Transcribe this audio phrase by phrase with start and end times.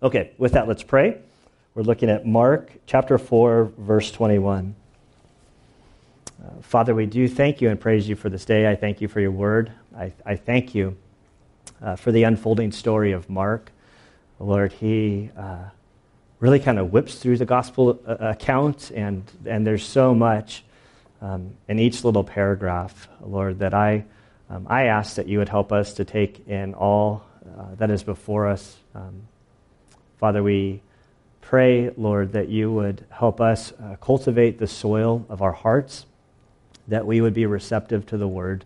[0.00, 1.18] Okay, with that, let's pray.
[1.74, 4.76] We're looking at Mark chapter 4, verse 21.
[6.40, 8.70] Uh, Father, we do thank you and praise you for this day.
[8.70, 9.72] I thank you for your word.
[9.96, 10.96] I, I thank you
[11.82, 13.72] uh, for the unfolding story of Mark.
[14.38, 15.64] Lord, he uh,
[16.38, 20.62] really kind of whips through the gospel uh, account, and, and there's so much
[21.20, 24.04] um, in each little paragraph, Lord, that I,
[24.48, 27.24] um, I ask that you would help us to take in all
[27.58, 28.76] uh, that is before us.
[28.94, 29.22] Um,
[30.18, 30.82] Father, we
[31.40, 36.06] pray, Lord, that you would help us uh, cultivate the soil of our hearts,
[36.88, 38.64] that we would be receptive to the word.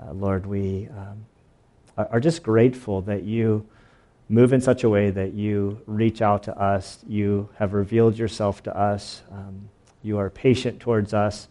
[0.00, 1.24] Uh, Lord, we um,
[1.96, 3.64] are, just grateful that you
[4.28, 6.98] move in such a way that you reach out to us.
[7.06, 9.22] You have revealed yourself to us.
[9.30, 9.68] Um,
[10.02, 11.46] you are patient towards us,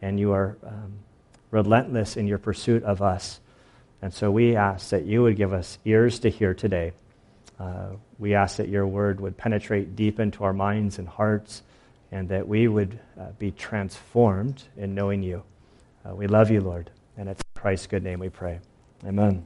[0.00, 0.92] and you are um,
[1.50, 3.40] relentless in your pursuit of us.
[4.00, 6.92] And so we ask that you would give us ears to hear today.
[7.58, 11.62] Uh, we ask that your word would penetrate deep into our minds and hearts,
[12.10, 15.42] and that we would uh, be transformed in knowing you.
[16.04, 18.58] Uh, we love you, Lord, and it's Christ's good name we pray.
[19.06, 19.44] Amen.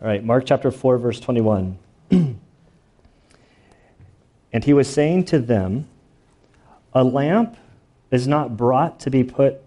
[0.00, 1.78] All right, Mark chapter 4, verse 21.
[2.10, 2.38] and
[4.64, 5.86] he was saying to them,
[6.94, 7.56] A lamp
[8.10, 9.60] is not brought to be put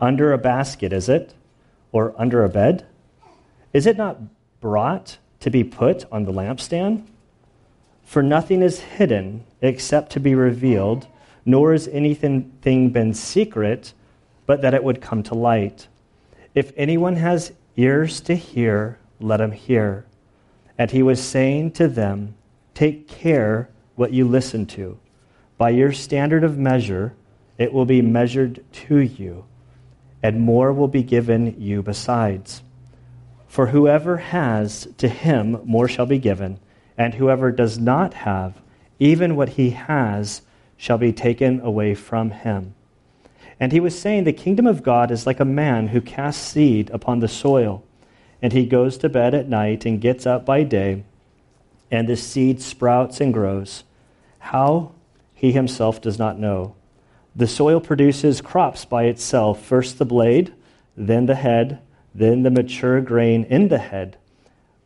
[0.00, 1.34] under a basket, is it?
[1.92, 2.86] Or under a bed?
[3.72, 4.18] Is it not
[4.60, 7.06] brought to be put on the lampstand?
[8.02, 11.06] For nothing is hidden except to be revealed,
[11.44, 13.92] nor is anything been secret,
[14.46, 15.88] but that it would come to light.
[16.54, 20.06] If anyone has ears to hear, let him hear.
[20.78, 22.34] And he was saying to them,
[22.74, 24.98] Take care what you listen to.
[25.58, 27.14] By your standard of measure,
[27.58, 29.44] it will be measured to you,
[30.22, 32.62] and more will be given you besides.
[33.52, 36.58] For whoever has, to him more shall be given,
[36.96, 38.54] and whoever does not have,
[38.98, 40.40] even what he has,
[40.78, 42.74] shall be taken away from him.
[43.60, 46.88] And he was saying, The kingdom of God is like a man who casts seed
[46.94, 47.84] upon the soil
[48.42, 51.04] and he goes to bed at night and gets up by day,
[51.90, 53.84] and the seed sprouts and grows.
[54.38, 54.92] How?
[55.32, 56.74] He himself does not know.
[57.36, 60.52] The soil produces crops by itself first the blade,
[60.96, 61.80] then the head,
[62.14, 64.16] then the mature grain in the head.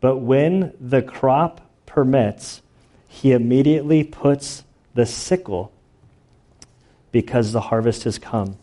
[0.00, 2.62] But when the crop permits,
[3.09, 4.64] he immediately puts
[4.94, 5.72] the sickle
[7.12, 8.56] because the harvest has come.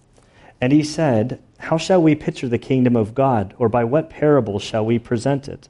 [0.61, 4.59] And he said, how shall we picture the kingdom of God, or by what parable
[4.59, 5.69] shall we present it?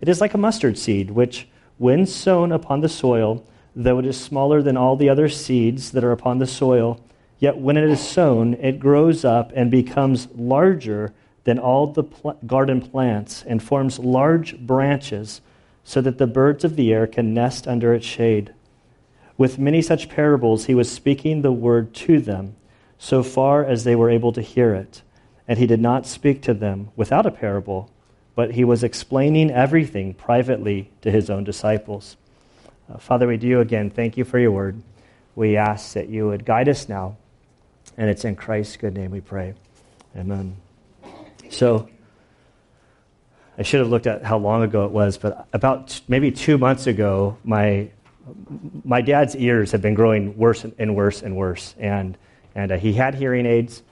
[0.00, 1.48] It is like a mustard seed, which,
[1.78, 6.04] when sown upon the soil, though it is smaller than all the other seeds that
[6.04, 7.00] are upon the soil,
[7.38, 11.12] yet when it is sown, it grows up and becomes larger
[11.46, 15.40] than all the pl- garden plants and forms large branches,
[15.84, 18.52] so that the birds of the air can nest under its shade.
[19.38, 22.56] With many such parables, he was speaking the word to them,
[22.98, 25.02] so far as they were able to hear it.
[25.46, 27.92] And he did not speak to them without a parable,
[28.34, 32.16] but he was explaining everything privately to his own disciples.
[32.92, 34.82] Uh, Father, we do again thank you for your word.
[35.36, 37.18] We ask that you would guide us now.
[37.96, 39.54] And it's in Christ's good name we pray.
[40.16, 40.56] Amen.
[41.50, 41.88] So,
[43.58, 46.86] I should have looked at how long ago it was, but about maybe two months
[46.86, 47.88] ago, my,
[48.84, 51.74] my dad's ears have been growing worse and worse and worse.
[51.78, 52.18] And,
[52.54, 53.82] and uh, he had hearing aids,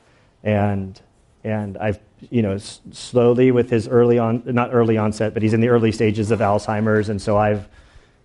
[0.43, 1.01] and
[1.45, 1.99] and I've,
[2.31, 5.69] you know, s- slowly with his early on, not early onset, but he's in the
[5.69, 7.11] early stages of Alzheimer's.
[7.11, 7.69] And so I've,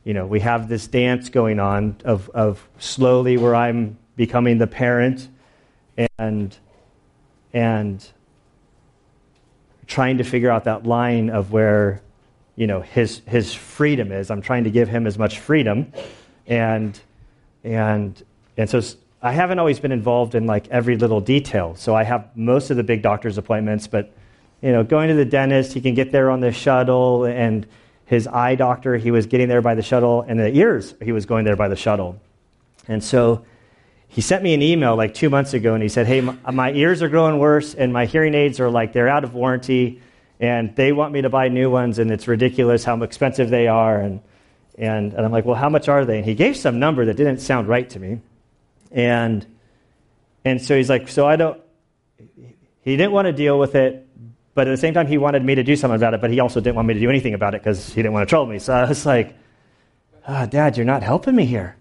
[0.05, 4.67] you know, we have this dance going on of, of slowly where I'm becoming the
[4.67, 5.27] parent
[6.17, 6.57] and,
[7.53, 8.09] and
[9.89, 12.01] trying to figure out that line of where,
[12.55, 14.29] you know, his, his freedom is.
[14.31, 15.91] I'm trying to give him as much freedom.
[16.47, 16.97] And,
[17.63, 18.23] and,
[18.55, 18.81] and so
[19.21, 21.75] I haven't always been involved in like every little detail.
[21.75, 24.13] So I have most of the big doctor's appointments, but
[24.61, 27.65] you know, going to the dentist, he can get there on the shuttle, and
[28.05, 31.25] his eye doctor, he was getting there by the shuttle, and the ears, he was
[31.25, 32.19] going there by the shuttle.
[32.87, 33.45] And so
[34.11, 37.01] he sent me an email like two months ago, and he said, Hey, my, ears
[37.03, 40.01] are growing worse, and my hearing aids are like, they're out of warranty,
[40.39, 43.99] and they want me to buy new ones, and it's ridiculous how expensive they are.
[43.99, 44.19] And,
[44.79, 46.17] and, and I'm like, Well, how much are they?
[46.17, 48.19] And he gave some number that didn't sound right to me.
[48.91, 49.45] And,
[50.43, 51.61] and so he's like, so I don't,
[52.81, 54.07] he didn't want to deal with it,
[54.55, 56.39] but at the same time, he wanted me to do something about it, but he
[56.39, 58.47] also didn't want me to do anything about it because he didn't want to trouble
[58.47, 58.57] me.
[58.57, 59.37] So I was like,
[60.27, 61.75] oh, Dad, you're not helping me here.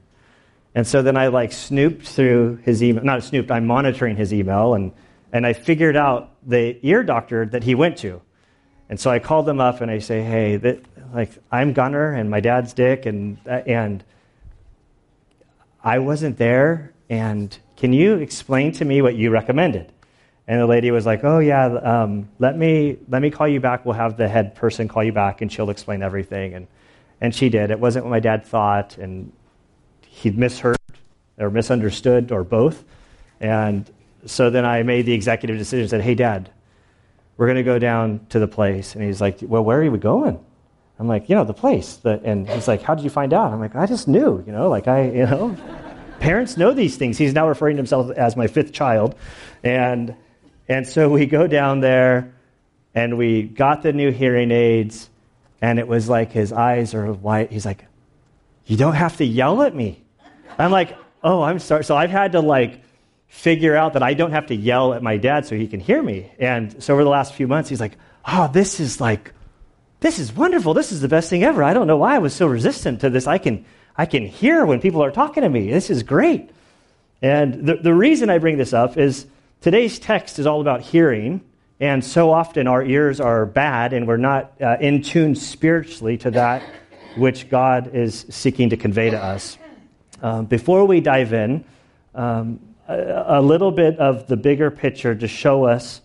[0.75, 4.75] And so then I like snooped through his email, not snooped, I'm monitoring his email,
[4.75, 4.93] and,
[5.32, 8.20] and I figured out the ear doctor that he went to.
[8.88, 10.82] And so I called them up and I say, hey, that,
[11.12, 14.05] like, I'm Gunner and my dad's Dick, and, and
[15.82, 19.93] I wasn't there, and can you explain to me what you recommended?
[20.49, 23.85] And the lady was like, "Oh yeah, um, let me let me call you back.
[23.85, 26.67] We'll have the head person call you back, and she'll explain everything." And
[27.21, 27.71] and she did.
[27.71, 29.31] It wasn't what my dad thought, and
[30.09, 30.77] he'd misheard
[31.39, 32.85] or misunderstood or both.
[33.41, 33.89] And
[34.27, 35.89] so then I made the executive decision.
[35.89, 36.51] Said, "Hey, Dad,
[37.37, 39.99] we're going to go down to the place." And he's like, "Well, where are we
[39.99, 40.39] going?"
[40.99, 43.61] I'm like, "You know, the place." And he's like, "How did you find out?" I'm
[43.61, 44.43] like, "I just knew.
[44.47, 45.57] You know, like I, you know."
[46.21, 47.17] Parents know these things.
[47.17, 49.15] He's now referring to himself as my fifth child,
[49.63, 50.17] and
[50.69, 52.35] and so we go down there
[52.95, 55.09] and we got the new hearing aids,
[55.63, 57.53] and it was like his eyes are white.
[57.53, 57.87] He's like,
[58.69, 60.05] You don't have to yell at me.
[60.59, 61.82] I'm like, Oh, I'm sorry.
[61.82, 62.81] So I've had to like
[63.26, 66.00] figure out that I don't have to yell at my dad so he can hear
[66.00, 66.31] me.
[66.38, 69.32] And so over the last few months, he's like, Oh, this is like,
[69.99, 70.75] this is wonderful.
[70.75, 71.65] This is the best thing ever.
[71.65, 73.26] I don't know why I was so resistant to this.
[73.26, 73.65] I can,
[73.97, 75.73] I can hear when people are talking to me.
[75.73, 76.50] This is great.
[77.21, 79.26] And the, the reason I bring this up is
[79.61, 81.41] Today's text is all about hearing,
[81.81, 86.31] and so often our ears are bad and we're not uh, in tune spiritually to
[86.31, 86.62] that
[87.19, 89.59] which God is seeking to convey to us.
[90.23, 91.65] Um, before we dive in,
[92.15, 96.00] um, a, a little bit of the bigger picture to show us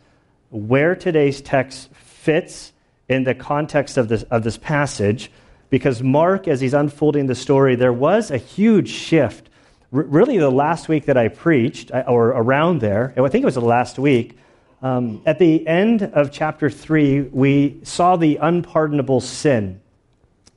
[0.50, 2.74] where today's text fits
[3.10, 5.32] in the context of this, of this passage,
[5.70, 9.50] because Mark, as he's unfolding the story, there was a huge shift
[9.94, 13.62] really the last week that I preached, or around there, I think it was the
[13.62, 14.38] last week,
[14.82, 19.80] um, at the end of chapter 3, we saw the unpardonable sin.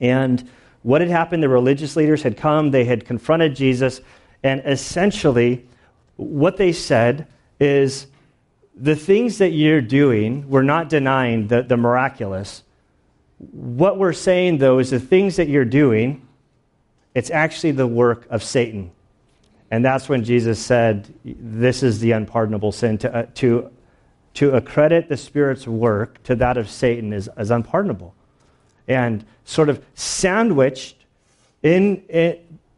[0.01, 0.49] And
[0.83, 4.01] what had happened, the religious leaders had come, they had confronted Jesus,
[4.43, 5.67] and essentially,
[6.17, 7.27] what they said
[7.59, 8.07] is
[8.77, 12.63] the things that you're doing, we're not denying the, the miraculous.
[13.39, 16.27] What we're saying, though, is the things that you're doing,
[17.15, 18.93] it's actually the work of Satan.
[19.71, 22.99] And that's when Jesus said, This is the unpardonable sin.
[22.99, 23.71] To, uh, to,
[24.35, 28.15] to accredit the Spirit's work to that of Satan is, is unpardonable.
[28.89, 30.97] And sort of sandwiched
[31.63, 32.03] in,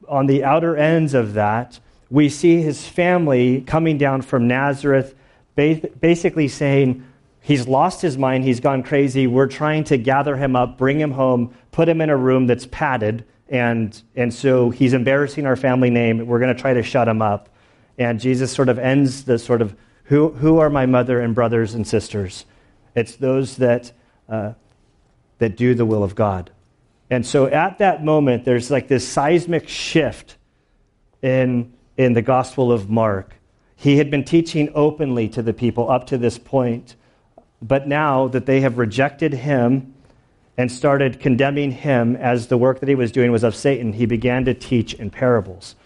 [0.09, 1.79] on the outer ends of that,
[2.11, 5.15] we see his family coming down from Nazareth,
[5.55, 7.05] basically saying,
[7.41, 9.27] He's lost his mind, he's gone crazy.
[9.27, 12.67] We're trying to gather him up, bring him home, put him in a room that's
[12.67, 16.27] padded and, and so he's embarrassing our family name.
[16.27, 17.49] We're going to try to shut him up.
[17.97, 19.75] And Jesus sort of ends the sort of
[20.05, 22.45] who, who are my mother and brothers and sisters?
[22.95, 23.93] It's those that,
[24.29, 24.53] uh,
[25.39, 26.51] that do the will of God.
[27.11, 30.37] And so at that moment, there's like this seismic shift
[31.23, 33.35] in, in the Gospel of Mark.
[33.77, 36.97] He had been teaching openly to the people up to this point,
[37.63, 39.95] but now that they have rejected him
[40.57, 44.07] and started condemning him as the work that he was doing was of Satan, he
[44.07, 45.77] began to teach in parables.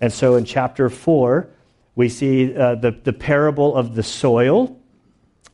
[0.00, 1.48] And so in chapter 4,
[1.94, 4.76] we see uh, the, the parable of the soil.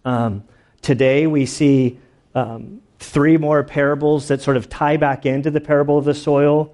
[0.05, 0.45] Um,
[0.81, 1.99] today, we see
[2.35, 6.73] um, three more parables that sort of tie back into the parable of the soil.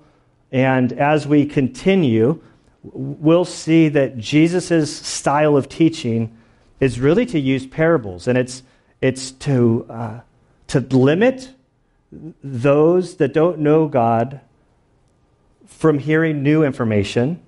[0.52, 2.43] And as we continue,
[2.82, 6.37] we'll see that Jesus' style of teaching
[6.81, 8.62] is really to use parables, and it's,
[9.00, 10.20] it's to, uh,
[10.69, 11.50] to limit
[12.43, 14.40] those that don't know God
[15.67, 17.40] from hearing new information,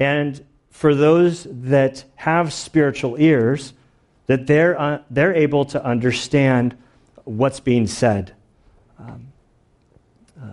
[0.00, 3.72] and for those that have spiritual ears,
[4.26, 6.76] that they're, uh, they're able to understand
[7.24, 8.34] what's being said.
[8.98, 9.32] Um,
[10.40, 10.46] uh,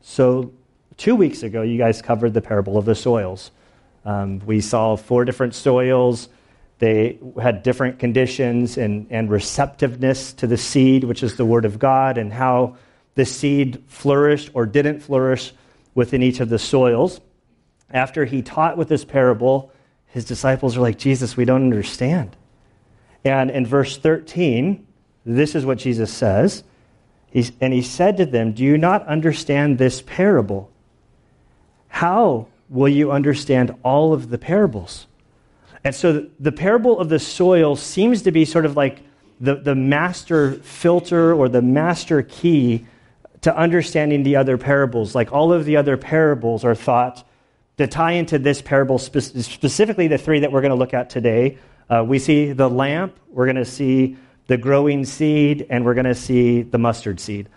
[0.00, 0.52] so,
[0.96, 3.50] two weeks ago, you guys covered the parable of the soils.
[4.04, 6.28] Um, we saw four different soils
[6.82, 11.78] they had different conditions and, and receptiveness to the seed, which is the Word of
[11.78, 12.76] God, and how
[13.14, 15.52] the seed flourished or didn't flourish
[15.94, 17.20] within each of the soils.
[17.88, 19.70] After he taught with this parable,
[20.06, 22.36] his disciples are like, Jesus, we don't understand.
[23.24, 24.84] And in verse 13,
[25.24, 26.64] this is what Jesus says.
[27.30, 30.70] He's, and he said to them, Do you not understand this parable?
[31.88, 35.06] How will you understand all of the parables?
[35.84, 39.02] And so the parable of the soil seems to be sort of like
[39.40, 42.86] the, the master filter or the master key
[43.40, 45.14] to understanding the other parables.
[45.14, 47.26] Like all of the other parables are thought
[47.78, 51.10] to tie into this parable, spe- specifically the three that we're going to look at
[51.10, 51.58] today.
[51.90, 56.06] Uh, we see the lamp, we're going to see the growing seed, and we're going
[56.06, 57.48] to see the mustard seed.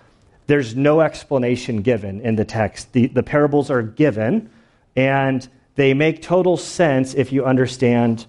[0.48, 2.94] There's no explanation given in the text.
[2.94, 4.50] The, the parables are given,
[4.96, 8.25] and they make total sense if you understand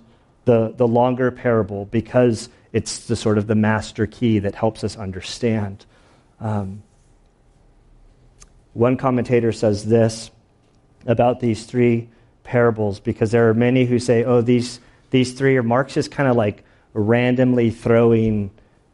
[0.46, 4.96] the, the longer parable because it's the sort of the master key that helps us
[4.96, 5.84] understand.
[6.40, 6.82] Um,
[8.72, 10.30] one commentator says this
[11.06, 12.08] about these three
[12.44, 16.28] parables because there are many who say, oh, these, these three are Mark's just kind
[16.28, 16.64] of like
[16.96, 18.50] randomly throwing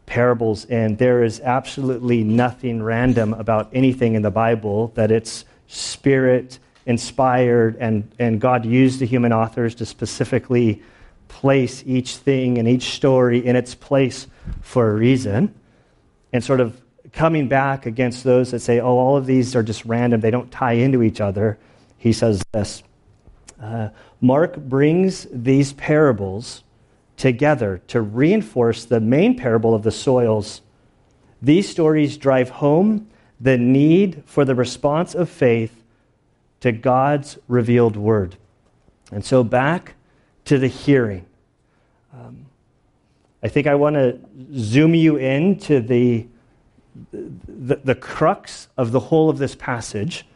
[0.07, 0.97] parables in.
[0.97, 8.13] There is absolutely nothing random about anything in the Bible, that it's spirit inspired and,
[8.19, 10.83] and God used the human authors to specifically
[11.29, 14.27] place each thing and each story in its place
[14.61, 15.55] for a reason.
[16.33, 16.81] And sort of
[17.13, 20.51] coming back against those that say, oh, all of these are just random, they don't
[20.51, 21.59] tie into each other,
[21.99, 22.83] he says this
[23.63, 23.91] uh,
[24.21, 26.65] Mark brings these parables
[27.23, 30.61] together to reinforce the main parable of the soils.
[31.41, 33.09] These stories drive home
[33.41, 35.85] the need for the response of faith
[36.59, 38.35] to God's revealed word.
[39.13, 39.95] And so, back
[40.47, 41.25] to the hearing.
[42.13, 42.47] Um,
[43.41, 44.19] I think I want to
[44.57, 46.27] zoom you into the,
[47.13, 50.27] the, the, crux of the whole of this passage.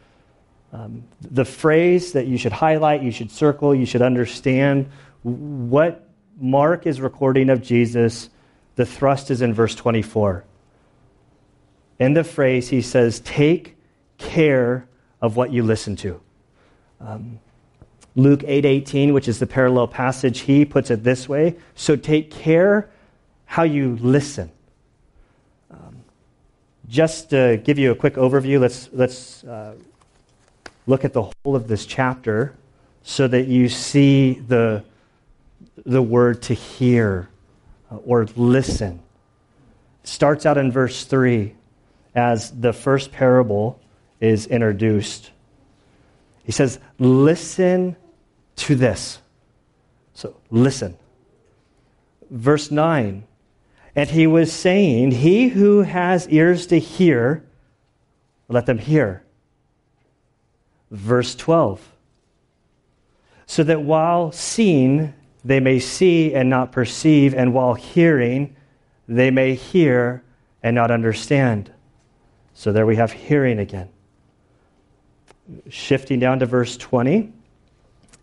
[0.71, 4.89] Um, the phrase that you should highlight, you should circle, you should understand
[5.23, 6.06] what
[6.39, 8.29] Mark is recording of Jesus.
[8.75, 10.43] The thrust is in verse 24.
[11.99, 13.75] In the phrase, he says, Take
[14.19, 14.87] care
[15.19, 16.21] of what you listen to.
[17.01, 17.39] Um,
[18.15, 22.31] Luke 8:18, 8, which is the parallel passage, he puts it this way, so take
[22.31, 22.89] care
[23.45, 24.51] how you listen.
[25.71, 26.03] Um,
[26.87, 29.75] just to give you a quick overview, let's, let's uh,
[30.87, 32.55] look at the whole of this chapter
[33.03, 34.83] so that you see the,
[35.85, 37.29] the word to hear
[37.91, 39.01] uh, or listen.
[40.03, 41.53] It starts out in verse 3
[42.15, 43.79] as the first parable
[44.19, 45.31] is introduced.
[46.43, 47.95] He says, Listen
[48.57, 49.19] to this.
[50.13, 50.97] So listen.
[52.29, 53.23] Verse 9.
[53.95, 57.43] And he was saying, He who has ears to hear,
[58.47, 59.23] let them hear.
[60.89, 61.93] Verse 12.
[63.45, 65.13] So that while seeing,
[65.43, 68.55] they may see and not perceive, and while hearing,
[69.07, 70.23] they may hear
[70.63, 71.71] and not understand.
[72.53, 73.89] So there we have hearing again.
[75.69, 77.31] Shifting down to verse 20.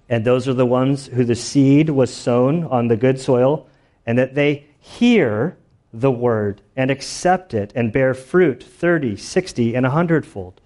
[0.08, 3.66] And those are the ones who the seed was sown on the good soil,
[4.04, 5.56] and that they hear
[5.94, 10.60] the word and accept it and bear fruit 30, 60, and a hundredfold.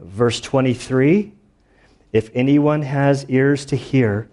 [0.00, 1.32] Verse 23
[2.12, 4.28] If anyone has ears to hear,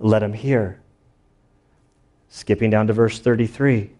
[0.00, 0.80] let him hear.
[2.28, 3.90] Skipping down to verse 33.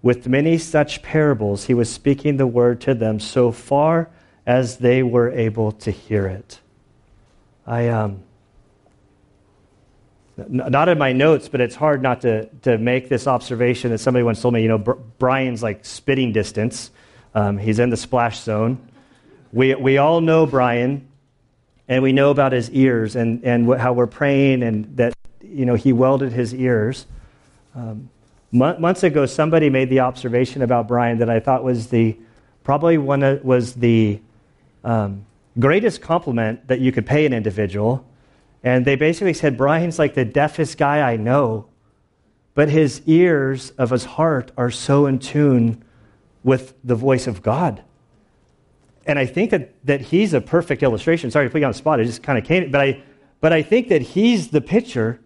[0.00, 4.08] With many such parables, he was speaking the word to them so far
[4.46, 6.60] as they were able to hear it.
[7.66, 8.22] I, um,
[10.46, 14.22] not in my notes, but it's hard not to, to make this observation that somebody
[14.22, 16.90] once told me, you know, Brian's like spitting distance.
[17.34, 18.78] Um, he's in the splash zone.
[19.52, 21.07] We, we all know Brian,
[21.88, 25.74] and we know about his ears and, and how we're praying and that, you know,
[25.74, 27.06] he welded his ears.
[27.74, 28.10] Um,
[28.52, 32.16] months ago, somebody made the observation about Brian that I thought was the,
[32.62, 34.20] probably one was the
[34.84, 35.24] um,
[35.58, 38.04] greatest compliment that you could pay an individual
[38.62, 41.66] and they basically said, Brian's like the deafest guy I know,
[42.54, 45.84] but his ears of his heart are so in tune
[46.42, 47.82] with the voice of God.
[49.08, 51.30] And I think that, that he's a perfect illustration.
[51.30, 53.02] Sorry to put you on the spot, I just kind of came, but I,
[53.40, 55.18] but I think that he's the picture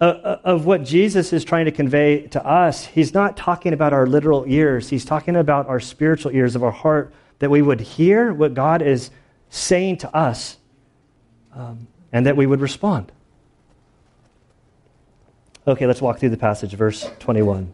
[0.00, 2.86] of, of what Jesus is trying to convey to us.
[2.86, 6.72] He's not talking about our literal ears, he's talking about our spiritual ears of our
[6.72, 9.10] heart, that we would hear what God is
[9.50, 10.56] saying to us.
[11.54, 13.12] Um, and that we would respond.
[15.66, 17.72] Okay, let's walk through the passage, verse 21.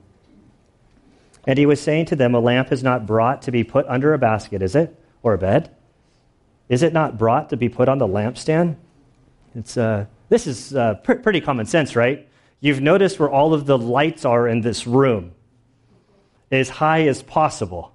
[1.47, 4.15] And he was saying to them, A lamp is not brought to be put under
[4.15, 4.99] a basket, is it?
[5.23, 5.75] Or a bed?
[6.69, 8.77] Is it not brought to be put on the lampstand?
[9.55, 12.29] It's, uh, this is uh, pr- pretty common sense, right?
[12.61, 15.33] You've noticed where all of the lights are in this room,
[16.51, 17.93] as high as possible.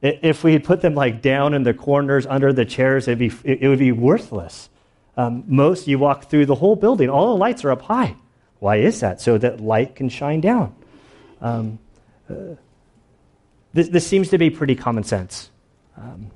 [0.00, 3.32] If we had put them like down in the corners under the chairs, it'd be,
[3.42, 4.68] it would be worthless.
[5.16, 8.14] Um, most, you walk through the whole building, all the lights are up high.
[8.60, 9.20] Why is that?
[9.20, 10.74] So that light can shine down.
[11.40, 11.78] Um,
[12.30, 12.54] uh,
[13.72, 15.50] this, this, seems to be pretty common sense.
[15.96, 16.30] Um,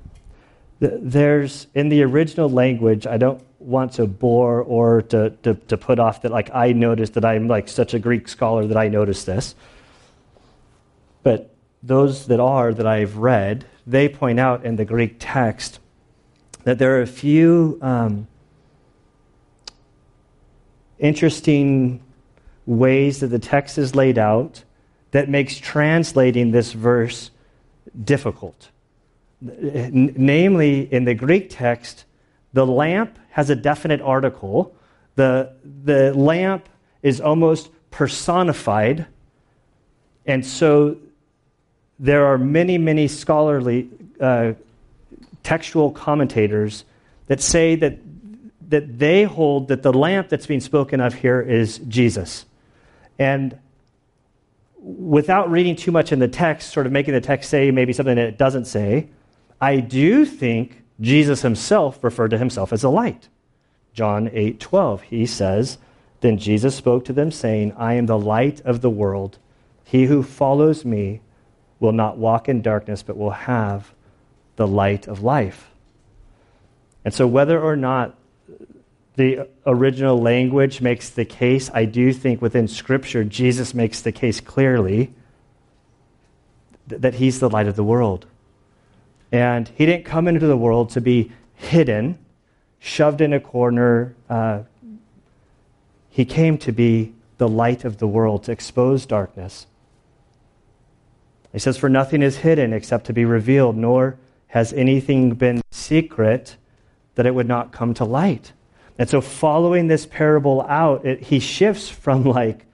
[0.82, 6.00] there's, in the original language, I don't want to bore or to, to, to put
[6.00, 9.26] off that, like, I noticed that I'm like such a Greek scholar that I noticed
[9.26, 9.54] this.
[11.22, 15.78] But those that are, that I've read, they point out in the Greek text
[16.64, 18.26] that there are a few um,
[20.98, 22.02] interesting
[22.66, 24.64] ways that the text is laid out
[25.12, 27.30] that makes translating this verse
[28.04, 28.71] difficult.
[29.42, 32.04] Namely, in the Greek text,
[32.52, 34.74] the lamp has a definite article.
[35.16, 35.52] The,
[35.84, 36.68] the lamp
[37.02, 39.06] is almost personified.
[40.26, 40.96] And so
[41.98, 43.88] there are many, many scholarly
[44.20, 44.52] uh,
[45.42, 46.84] textual commentators
[47.26, 47.98] that say that,
[48.68, 52.44] that they hold that the lamp that's being spoken of here is Jesus.
[53.18, 53.58] And
[54.78, 58.16] without reading too much in the text, sort of making the text say maybe something
[58.16, 59.08] that it doesn't say,
[59.62, 63.28] I do think Jesus himself referred to himself as a light.
[63.94, 65.78] John 8 12, he says,
[66.20, 69.38] Then Jesus spoke to them, saying, I am the light of the world.
[69.84, 71.20] He who follows me
[71.78, 73.94] will not walk in darkness, but will have
[74.56, 75.70] the light of life.
[77.04, 78.18] And so, whether or not
[79.14, 84.40] the original language makes the case, I do think within Scripture, Jesus makes the case
[84.40, 85.14] clearly
[86.88, 88.26] that he's the light of the world.
[89.32, 92.18] And he didn't come into the world to be hidden,
[92.78, 94.14] shoved in a corner.
[94.28, 94.60] Uh,
[96.10, 99.66] he came to be the light of the world, to expose darkness.
[101.52, 106.56] He says, For nothing is hidden except to be revealed, nor has anything been secret
[107.14, 108.52] that it would not come to light.
[108.98, 112.66] And so, following this parable out, it, he shifts from like,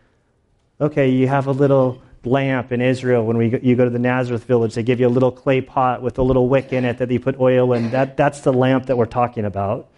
[0.80, 4.44] okay, you have a little lamp in Israel when we, you go to the Nazareth
[4.44, 7.10] village, they give you a little clay pot with a little wick in it that
[7.10, 7.90] you put oil in.
[7.90, 9.88] That, that's the lamp that we're talking about.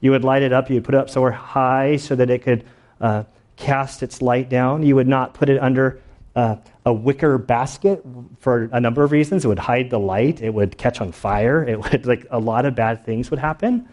[0.00, 2.42] You would light it up, you would put it up somewhere high so that it
[2.42, 2.64] could
[3.00, 3.24] uh,
[3.56, 4.82] cast its light down.
[4.82, 6.00] You would not put it under
[6.34, 8.04] uh, a wicker basket
[8.38, 9.44] for a number of reasons.
[9.44, 12.66] It would hide the light, it would catch on fire, it would, like, a lot
[12.66, 13.88] of bad things would happen.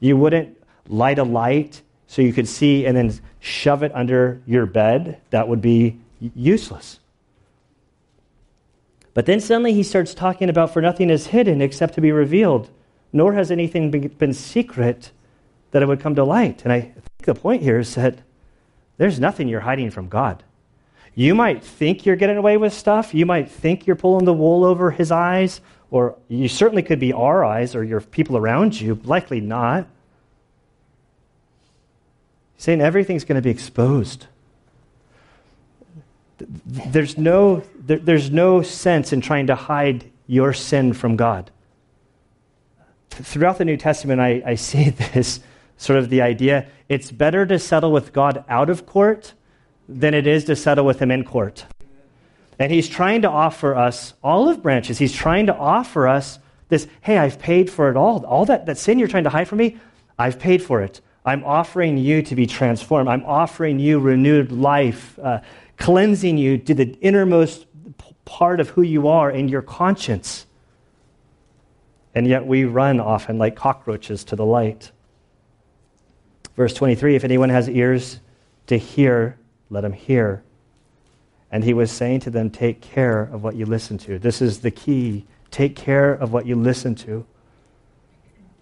[0.00, 0.56] You wouldn't
[0.88, 5.20] light a light so you could see and then shove it under your bed.
[5.30, 5.98] That would be
[6.34, 6.98] useless.
[9.14, 12.70] But then suddenly he starts talking about, For nothing is hidden except to be revealed,
[13.12, 15.10] nor has anything been secret
[15.72, 16.62] that it would come to light.
[16.64, 18.18] And I think the point here is that
[18.96, 20.42] there's nothing you're hiding from God.
[21.14, 23.12] You might think you're getting away with stuff.
[23.12, 25.60] You might think you're pulling the wool over his eyes,
[25.90, 28.98] or you certainly could be our eyes or your people around you.
[29.04, 29.86] Likely not.
[32.54, 34.26] He's saying everything's going to be exposed.
[36.38, 41.50] There's no, there, there's no sense in trying to hide your sin from God.
[43.10, 45.40] Throughout the New Testament, I, I see this
[45.76, 49.32] sort of the idea it's better to settle with God out of court
[49.88, 51.64] than it is to settle with Him in court.
[52.58, 54.98] And He's trying to offer us olive branches.
[54.98, 58.24] He's trying to offer us this hey, I've paid for it all.
[58.24, 59.78] All that, that sin you're trying to hide from me,
[60.18, 61.00] I've paid for it.
[61.24, 63.08] I'm offering you to be transformed.
[63.08, 65.40] I'm offering you renewed life, uh,
[65.76, 67.66] cleansing you to the innermost
[68.24, 70.46] part of who you are in your conscience.
[72.14, 74.92] And yet we run often like cockroaches to the light.
[76.56, 78.20] Verse 23 If anyone has ears
[78.66, 79.38] to hear,
[79.70, 80.42] let him hear.
[81.50, 84.18] And he was saying to them, Take care of what you listen to.
[84.18, 85.26] This is the key.
[85.50, 87.26] Take care of what you listen to.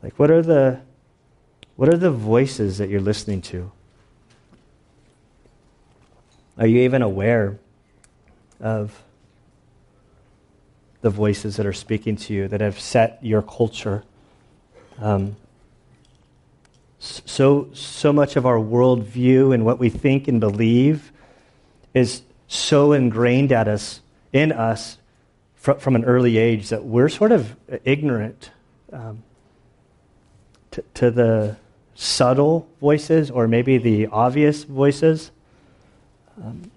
[0.03, 0.81] Like, what are the
[1.77, 3.71] what are the voices that you're listening to?
[6.59, 7.59] Are you even aware
[8.61, 9.03] of
[11.01, 14.05] the voices that are speaking to you that have set your culture?
[14.99, 15.37] Um,
[16.99, 21.13] so, so much of our worldview and what we think and believe
[21.95, 24.01] is so ingrained at us,
[24.33, 24.99] in us,
[25.55, 28.51] fr- from an early age that we're sort of ignorant
[28.93, 29.23] um,
[30.73, 31.57] to, to the
[31.95, 35.31] subtle voices or maybe the obvious voices.
[36.43, 36.71] Um,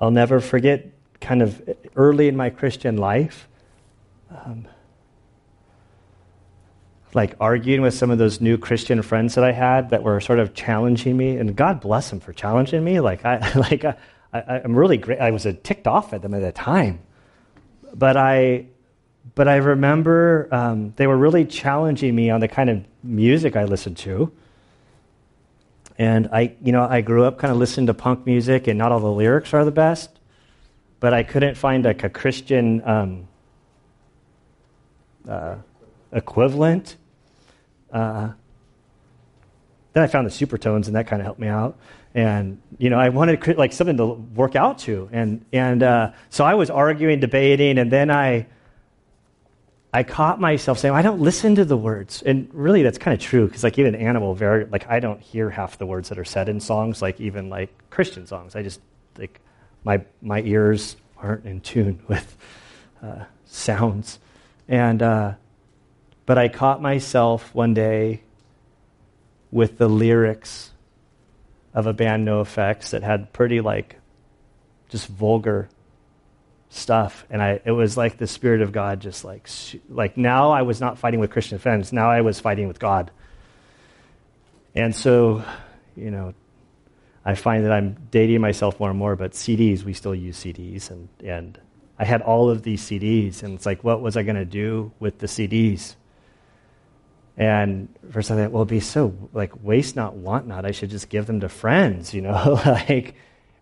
[0.00, 0.86] I'll never forget,
[1.20, 1.62] kind of
[1.96, 3.48] early in my Christian life,
[4.30, 4.66] um,
[7.14, 10.38] like arguing with some of those new Christian friends that I had that were sort
[10.38, 13.00] of challenging me, and God bless them for challenging me.
[13.00, 13.96] Like I, like I,
[14.32, 15.18] I, am really great.
[15.18, 17.00] I was ticked off at them at the time,
[17.94, 18.66] but I,
[19.34, 23.64] but I remember um, they were really challenging me on the kind of music I
[23.64, 24.30] listened to.
[25.98, 28.92] And I, you know, I grew up kind of listening to punk music, and not
[28.92, 30.10] all the lyrics are the best,
[31.00, 33.28] but I couldn't find like a Christian um,
[35.28, 35.56] uh,
[36.12, 36.96] equivalent.
[37.92, 38.30] Uh,
[39.92, 41.78] then I found the supertones, and that kind of helped me out.
[42.14, 46.44] And you know, I wanted like something to work out to, and and uh, so
[46.44, 48.46] I was arguing, debating, and then I
[49.96, 52.20] I caught myself saying, I don't listen to the words.
[52.20, 55.48] And really, that's kind of true because, like, even animal, very, like, I don't hear
[55.48, 58.54] half the words that are said in songs, like, even like Christian songs.
[58.54, 58.80] I just,
[59.16, 59.40] like,
[59.86, 62.36] my, my ears aren't in tune with
[63.00, 64.18] uh, sounds.
[64.66, 65.34] And, uh,
[66.26, 68.22] but I caught myself one day
[69.52, 70.72] with the lyrics
[71.72, 73.96] of a band NOFX, that had pretty like
[74.88, 75.68] just vulgar
[76.68, 77.24] stuff.
[77.30, 79.48] And I it was like the spirit of God just like
[79.88, 83.10] like now I was not fighting with Christian friends now I was fighting with God.
[84.74, 85.44] And so
[85.94, 86.34] you know
[87.26, 90.90] I find that I'm dating myself more and more but CDs we still use CDs
[90.90, 91.60] and and
[91.98, 94.92] I had all of these CDs and it's like what was I going to do
[95.00, 95.96] with the CDs
[97.36, 100.64] and first I thought, well, it'd be so like waste not, want not.
[100.64, 103.14] I should just give them to friends, you know, like.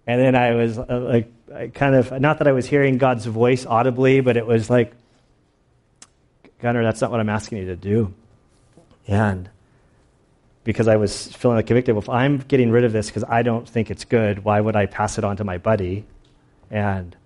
[0.07, 3.25] And then I was uh, like, I kind of not that I was hearing God's
[3.25, 4.93] voice audibly, but it was like,
[6.61, 8.15] Gunnar, that's not what I'm asking you to do.
[9.09, 9.49] And
[10.65, 13.43] because I was feeling like convicted, well, if I'm getting rid of this because I
[13.43, 16.07] don't think it's good, why would I pass it on to my buddy?
[16.71, 17.17] And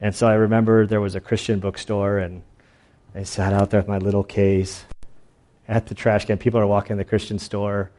[0.00, 2.42] and so I remember there was a Christian bookstore, and
[3.14, 4.84] I sat out there with my little case
[5.68, 6.38] at the trash can.
[6.38, 7.90] People are walking in the Christian store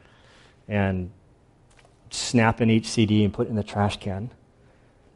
[0.67, 1.11] and
[2.09, 4.29] snapping each CD and putting in the trash can.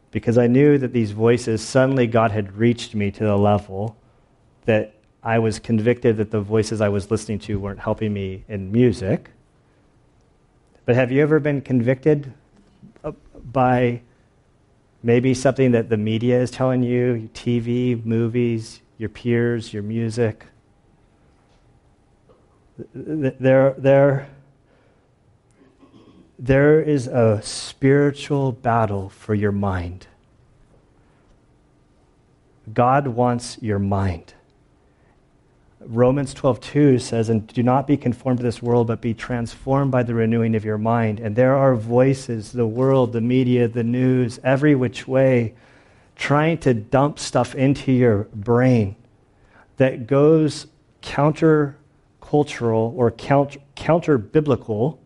[0.10, 3.96] Because I knew that these voices, suddenly God had reached me to the level
[4.66, 8.72] that I was convicted that the voices I was listening to weren't helping me in
[8.72, 9.30] music.
[10.86, 12.34] But have you ever been convicted
[13.04, 13.12] uh,
[13.52, 14.02] by
[15.04, 20.46] maybe something that the media is telling you, TV, movies, your peers, your music?
[22.94, 24.30] there, there,
[26.40, 30.08] there is a spiritual battle for your mind.
[32.74, 34.34] God wants your mind.
[35.86, 40.04] Romans 12:2 says, "And do not be conformed to this world, but be transformed by
[40.04, 44.40] the renewing of your mind." And there are voices, the world, the media, the news,
[44.44, 45.54] every which way,
[46.16, 48.96] trying to dump stuff into your brain
[49.78, 50.68] that goes
[51.02, 51.78] counter
[52.22, 55.00] cultural or counter biblical.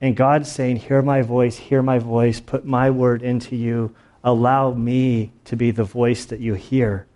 [0.00, 4.72] And God's saying, Hear my voice, hear my voice, put my word into you, allow
[4.72, 7.06] me to be the voice that you hear.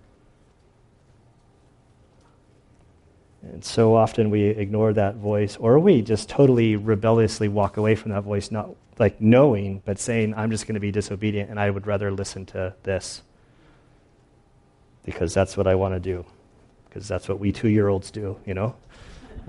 [3.53, 8.13] And so often we ignore that voice, or we just totally rebelliously walk away from
[8.13, 11.69] that voice, not like knowing, but saying, I'm just going to be disobedient and I
[11.69, 13.23] would rather listen to this
[15.05, 16.25] because that's what I want to do.
[16.89, 18.77] Because that's what we two year olds do, you know?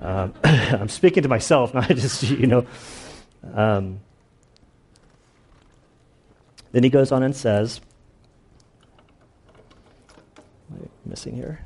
[0.00, 2.66] Um, I'm speaking to myself, not just, you know.
[3.54, 4.00] Um,
[6.72, 7.80] then he goes on and says,
[11.06, 11.64] missing here?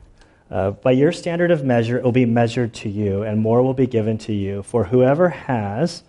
[0.51, 3.75] Uh, by your standard of measure, it will be measured to you, and more will
[3.75, 4.63] be given to you.
[4.65, 6.03] For whoever has,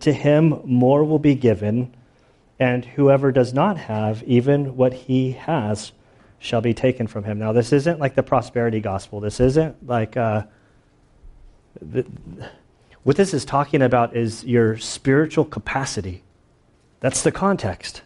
[0.00, 1.92] to him more will be given,
[2.60, 5.92] and whoever does not have, even what he has
[6.38, 7.38] shall be taken from him.
[7.38, 9.20] Now, this isn't like the prosperity gospel.
[9.20, 10.16] This isn't like.
[10.16, 10.44] Uh,
[11.80, 12.06] the,
[13.02, 16.22] what this is talking about is your spiritual capacity.
[17.00, 18.02] That's the context.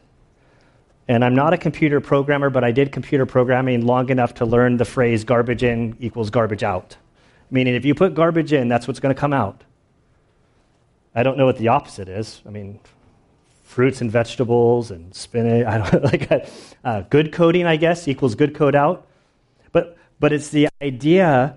[1.08, 4.76] And I'm not a computer programmer, but I did computer programming long enough to learn
[4.76, 6.96] the phrase garbage in equals garbage out.
[7.50, 9.64] Meaning, if you put garbage in, that's what's going to come out.
[11.14, 12.42] I don't know what the opposite is.
[12.46, 12.78] I mean,
[13.64, 15.66] fruits and vegetables and spinach.
[15.66, 16.48] I don't like
[16.84, 19.06] uh, good coding, I guess, equals good code out.
[19.72, 21.56] But but it's the idea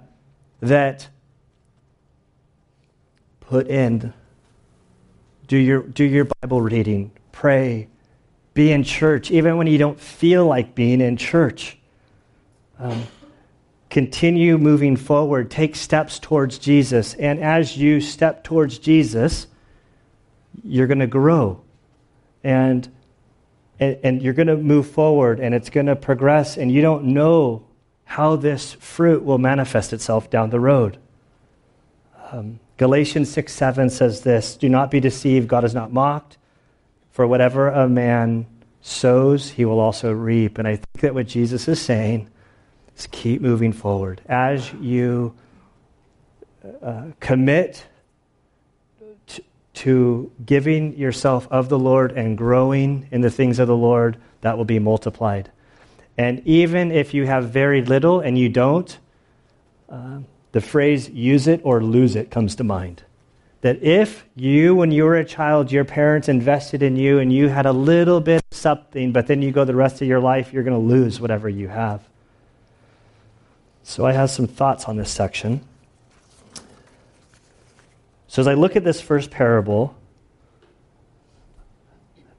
[0.61, 1.09] that
[3.41, 4.13] put in.
[5.47, 7.89] Do your, do your Bible reading, pray,
[8.53, 11.77] be in church, even when you don't feel like being in church.
[12.79, 13.03] Um,
[13.89, 17.13] continue moving forward, take steps towards Jesus.
[17.13, 19.47] And as you step towards Jesus,
[20.63, 21.61] you're going to grow.
[22.43, 22.89] And,
[23.79, 27.05] and, and you're going to move forward, and it's going to progress, and you don't
[27.05, 27.63] know
[28.05, 30.97] how this fruit will manifest itself down the road.
[32.31, 36.37] Um, Galatians 6 7 says this Do not be deceived, God is not mocked.
[37.11, 38.47] For whatever a man
[38.81, 40.57] sows, he will also reap.
[40.57, 42.29] And I think that what Jesus is saying
[42.97, 44.21] is keep moving forward.
[44.27, 45.35] As you
[46.81, 47.85] uh, commit
[49.27, 49.43] to,
[49.73, 54.57] to giving yourself of the Lord and growing in the things of the Lord, that
[54.57, 55.51] will be multiplied.
[56.17, 58.97] And even if you have very little and you don't,
[59.89, 60.19] uh,
[60.51, 63.03] the phrase use it or lose it comes to mind.
[63.61, 67.47] That if you, when you were a child, your parents invested in you and you
[67.47, 70.51] had a little bit of something, but then you go the rest of your life,
[70.51, 72.01] you're going to lose whatever you have.
[73.83, 75.61] So I have some thoughts on this section.
[78.27, 79.95] So as I look at this first parable,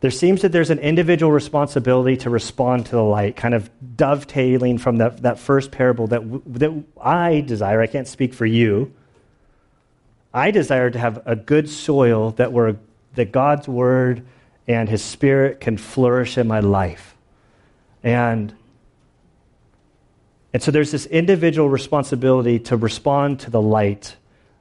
[0.01, 4.79] there seems that there's an individual responsibility to respond to the light, kind of dovetailing
[4.79, 6.23] from that, that first parable that,
[6.55, 7.81] that I desire.
[7.81, 8.93] I can't speak for you.
[10.35, 12.77] I desire to have a good soil that, we're,
[13.15, 14.25] that God's word
[14.67, 17.17] and his spirit can flourish in my life.
[18.03, 18.55] And,
[20.53, 24.17] and so there's this individual responsibility to respond to the light.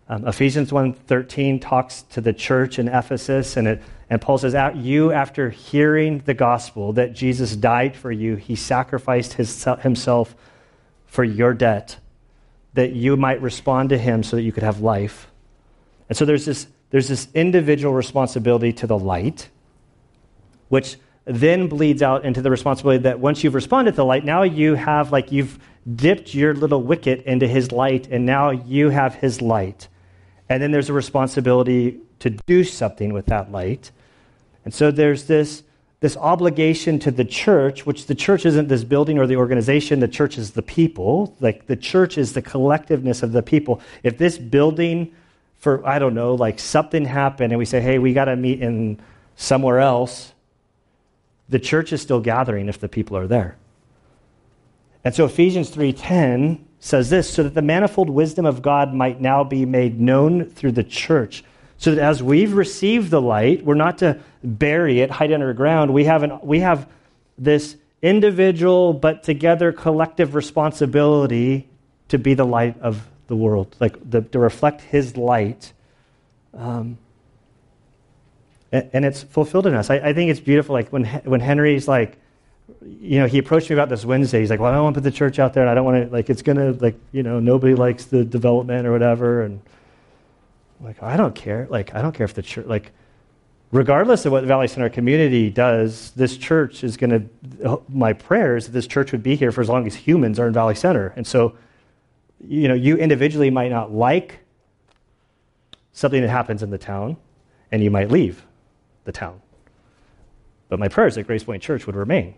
[0.10, 3.82] Um, Ephesians 1.13 talks to the church in Ephesus, and it
[4.12, 9.34] and Paul says, You, after hearing the gospel that Jesus died for you, he sacrificed
[9.34, 10.36] his, himself
[11.06, 11.96] for your debt,
[12.74, 15.31] that you might respond to him so that you could have life.
[16.12, 19.48] And so there's this, there's this individual responsibility to the light,
[20.68, 24.44] which then bleeds out into the responsibility that once you've responded to the light, now
[24.44, 25.58] you have, like, you've
[25.96, 29.88] dipped your little wicket into his light, and now you have his light.
[30.50, 33.92] And then there's a responsibility to do something with that light.
[34.66, 35.64] And so there's this,
[36.02, 40.10] this obligation to the church, which the church isn't this building or the organization, the
[40.10, 41.38] church is the people.
[41.40, 43.80] Like the church is the collectiveness of the people.
[44.04, 45.16] If this building,
[45.62, 48.62] for, I don't know, like something happened and we say, hey, we got to meet
[48.62, 49.00] in
[49.36, 50.34] somewhere else,
[51.50, 53.58] the church is still gathering if the people are there.
[55.04, 59.44] And so Ephesians 3:10 says this so that the manifold wisdom of God might now
[59.44, 61.44] be made known through the church
[61.78, 65.94] so that as we've received the light, we're not to bury it, hide underground.
[65.94, 66.88] We have, an, we have
[67.38, 71.68] this individual but together collective responsibility
[72.10, 75.74] to be the light of the world, like the, to reflect His light.
[76.54, 76.98] Um,
[78.72, 79.90] and, and, it's fulfilled in us.
[79.90, 80.74] I, I, think it's beautiful.
[80.74, 82.18] Like when when Henry's like,
[83.02, 84.42] you know, he approached me about this Wednesday.
[84.42, 85.86] He's like, "Well, I don't want to put the church out there, and I don't
[85.86, 89.62] want to like it's gonna like you know nobody likes the development or whatever." And
[90.84, 91.68] like, I don't care.
[91.70, 92.92] Like, I don't care if the church, like,
[93.72, 97.30] regardless of what Valley Center community does, this church is going
[97.62, 100.40] to, my prayer is that this church would be here for as long as humans
[100.40, 101.14] are in Valley Center.
[101.16, 101.56] And so,
[102.48, 104.40] you know, you individually might not like
[105.94, 107.18] something that happens in the town,
[107.72, 108.46] and you might leave
[109.04, 109.42] the town.
[110.70, 112.36] But my prayers that Grace Point Church would remain,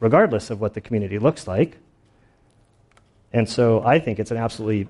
[0.00, 1.76] regardless of what the community looks like.
[3.32, 4.88] And so I think it's an absolutely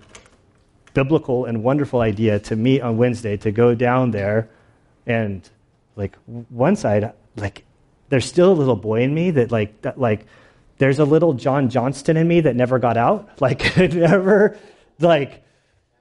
[0.95, 4.49] biblical and wonderful idea to meet on Wednesday, to go down there
[5.07, 5.49] and
[5.97, 6.16] like
[6.49, 7.64] one side, like
[8.09, 10.27] there's still a little boy in me that like that, like
[10.79, 13.29] there's a little John Johnston in me that never got out.
[13.41, 14.59] Like never
[14.99, 15.45] like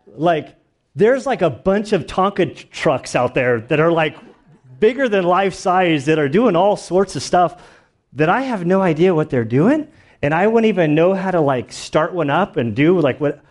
[0.07, 0.55] like
[0.95, 4.17] there's like a bunch of Tonka trucks out there that are like
[4.79, 7.61] bigger than life size that are doing all sorts of stuff
[8.13, 9.87] that I have no idea what they're doing
[10.21, 13.45] and I wouldn't even know how to like start one up and do like what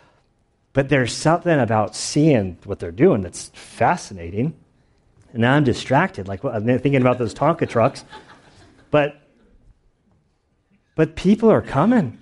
[0.74, 4.54] but there's something about seeing what they're doing that's fascinating.
[5.32, 8.04] And now I'm distracted, like I'm thinking about those Tonka trucks.
[8.90, 9.20] But,
[10.94, 12.18] but people are coming.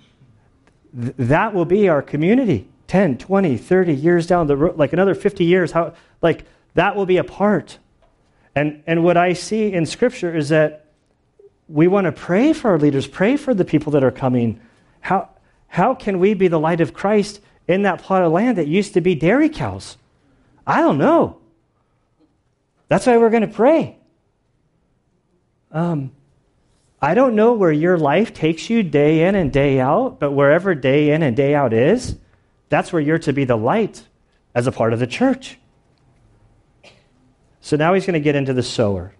[0.99, 5.15] Th- that will be our community 10, 20, 30 years down the road, like another
[5.15, 5.71] 50 years.
[5.71, 7.79] How, like that will be a part.
[8.55, 10.85] And, and what I see in Scripture is that
[11.67, 14.59] we want to pray for our leaders, pray for the people that are coming.
[15.01, 15.29] How,
[15.67, 18.93] how can we be the light of Christ in that plot of land that used
[18.93, 19.97] to be dairy cows?
[20.67, 21.39] I don't know.
[22.89, 23.97] That's why we're going to pray.
[25.71, 26.11] Um,
[27.03, 30.73] I don't know where your life takes you day in and day out, but wherever
[30.73, 32.15] day in and day out is,
[32.69, 34.07] that's where you're to be the light
[34.55, 35.59] as a part of the church.
[37.59, 39.13] So now he's going to get into the sower.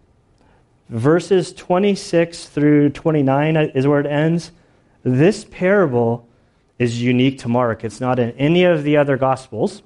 [0.87, 4.53] Verses 26 through 29 is where it ends.
[5.03, 6.29] This parable
[6.79, 7.83] is unique to Mark.
[7.83, 9.83] It's not in any of the other Gospels.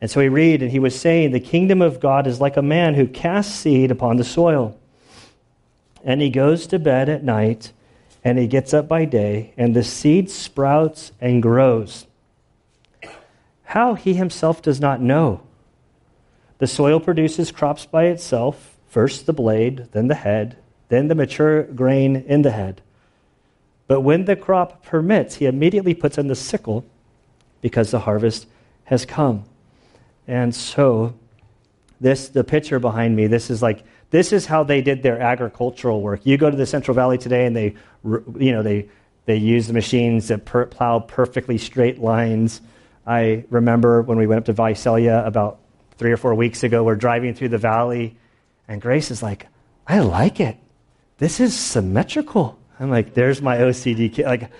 [0.00, 2.62] And so we read, and he was saying, The kingdom of God is like a
[2.62, 4.78] man who casts seed upon the soil.
[6.08, 7.72] And he goes to bed at night,
[8.24, 12.06] and he gets up by day, and the seed sprouts and grows.
[13.64, 15.42] How he himself does not know.
[16.60, 20.56] The soil produces crops by itself first the blade, then the head,
[20.88, 22.80] then the mature grain in the head.
[23.86, 26.86] But when the crop permits, he immediately puts in the sickle
[27.60, 28.46] because the harvest
[28.84, 29.44] has come.
[30.26, 31.14] And so,
[32.00, 36.00] this, the picture behind me, this is like, this is how they did their agricultural
[36.00, 36.24] work.
[36.24, 38.88] You go to the Central Valley today and they, you know, they,
[39.26, 42.62] they use the machines that per, plow perfectly straight lines.
[43.06, 45.60] I remember when we went up to Visalia about
[45.98, 48.16] three or four weeks ago, we're driving through the valley,
[48.68, 49.46] and Grace is like,
[49.86, 50.56] I like it.
[51.18, 52.58] This is symmetrical.
[52.78, 54.26] I'm like, there's my OCD kid.
[54.26, 54.50] Like,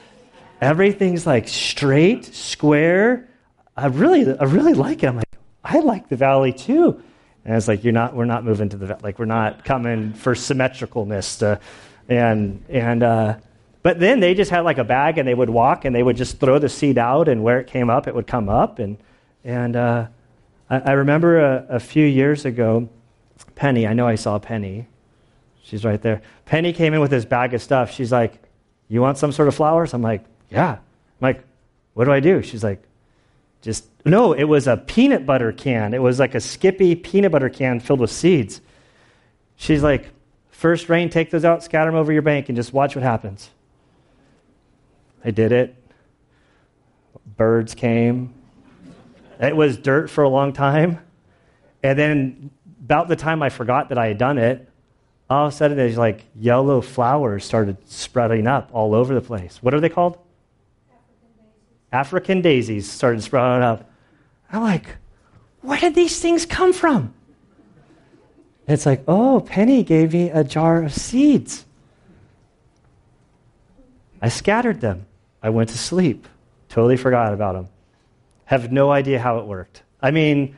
[0.61, 3.29] everything's like straight, square.
[3.77, 5.07] I really, I really like it.
[5.07, 7.03] I'm like, I like the valley too.
[7.49, 10.35] And it's like, you're not, we're not moving to the, like, we're not coming for
[10.35, 11.39] symmetricalness.
[11.39, 11.59] To,
[12.07, 13.37] and, and, uh,
[13.83, 16.19] but then they just had like a bag and they would walk and they would
[16.19, 18.79] just throw the seed out and where it came up, it would come up.
[18.79, 18.99] And,
[19.45, 20.09] and uh,
[20.69, 22.91] I, remember a, a few years ago,
[23.55, 24.87] Penny, I know I saw Penny.
[25.63, 26.21] She's right there.
[26.45, 27.91] Penny came in with this bag of stuff.
[27.91, 28.43] She's like,
[28.89, 29.95] You want some sort of flowers?
[29.95, 30.73] I'm like, Yeah.
[30.73, 30.81] I'm
[31.23, 31.43] like,
[31.95, 32.43] What do I do?
[32.43, 32.83] She's like,
[33.61, 35.95] Just, no, it was a peanut butter can.
[35.95, 38.61] It was like a Skippy peanut butter can filled with seeds.
[39.57, 40.11] She's like,
[40.59, 43.49] First rain, take those out, scatter them over your bank, and just watch what happens.
[45.25, 45.77] I did it.
[47.37, 48.35] Birds came.
[49.39, 50.99] It was dirt for a long time.
[51.85, 52.51] And then,
[52.83, 54.69] about the time I forgot that I had done it,
[55.31, 59.63] all of a sudden, there's like yellow flowers started spreading up all over the place.
[59.63, 60.19] What are they called?
[61.93, 63.91] African daisies, started sprouting up.
[64.53, 64.97] I'm like,
[65.63, 67.15] where did these things come from?
[68.67, 71.65] It's like, oh, Penny gave me a jar of seeds.
[74.21, 75.07] I scattered them.
[75.43, 76.29] I went to sleep.
[76.69, 77.69] Totally forgot about them.
[78.45, 79.83] Have no idea how it worked.
[80.03, 80.57] I mean,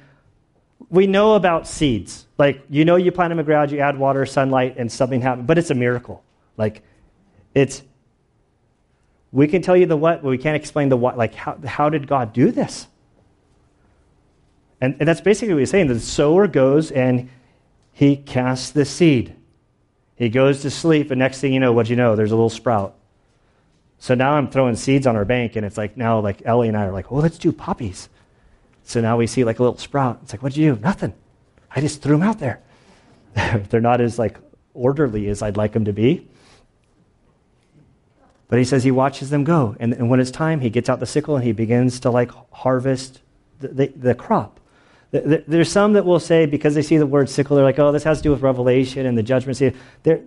[0.88, 2.27] we know about seeds.
[2.38, 5.47] Like, you know, you plant them in ground, you add water, sunlight, and something happens,
[5.47, 6.25] but it's a miracle.
[6.57, 6.83] Like,
[7.55, 7.83] it's,
[9.33, 11.16] we can tell you the what, but we can't explain the what.
[11.16, 12.88] Like, how, how did God do this?
[14.81, 15.88] And, and that's basically what he's saying.
[15.88, 17.29] The sower goes and
[17.93, 19.37] he casts the seed.
[20.16, 22.16] He goes to sleep, and next thing you know, what do you know?
[22.16, 22.95] There's a little sprout.
[23.99, 26.77] So now I'm throwing seeds on our bank, and it's like now, like Ellie and
[26.77, 28.09] I are like, oh, let's do poppies.
[28.83, 30.21] So now we see like a little sprout.
[30.23, 30.81] It's like, what'd you do?
[30.81, 31.14] Nothing.
[31.71, 32.61] I just threw them out there.
[33.71, 34.38] They're not as like
[34.75, 36.27] orderly as I'd like them to be.
[38.51, 39.77] But he says he watches them go.
[39.79, 42.33] And, and when it's time, he gets out the sickle and he begins to like
[42.51, 43.21] harvest
[43.61, 44.59] the, the, the crop.
[45.13, 48.05] There's some that will say, because they see the word sickle, they're like, oh, this
[48.05, 49.57] has to do with revelation and the judgment.
[49.57, 50.21] See, there,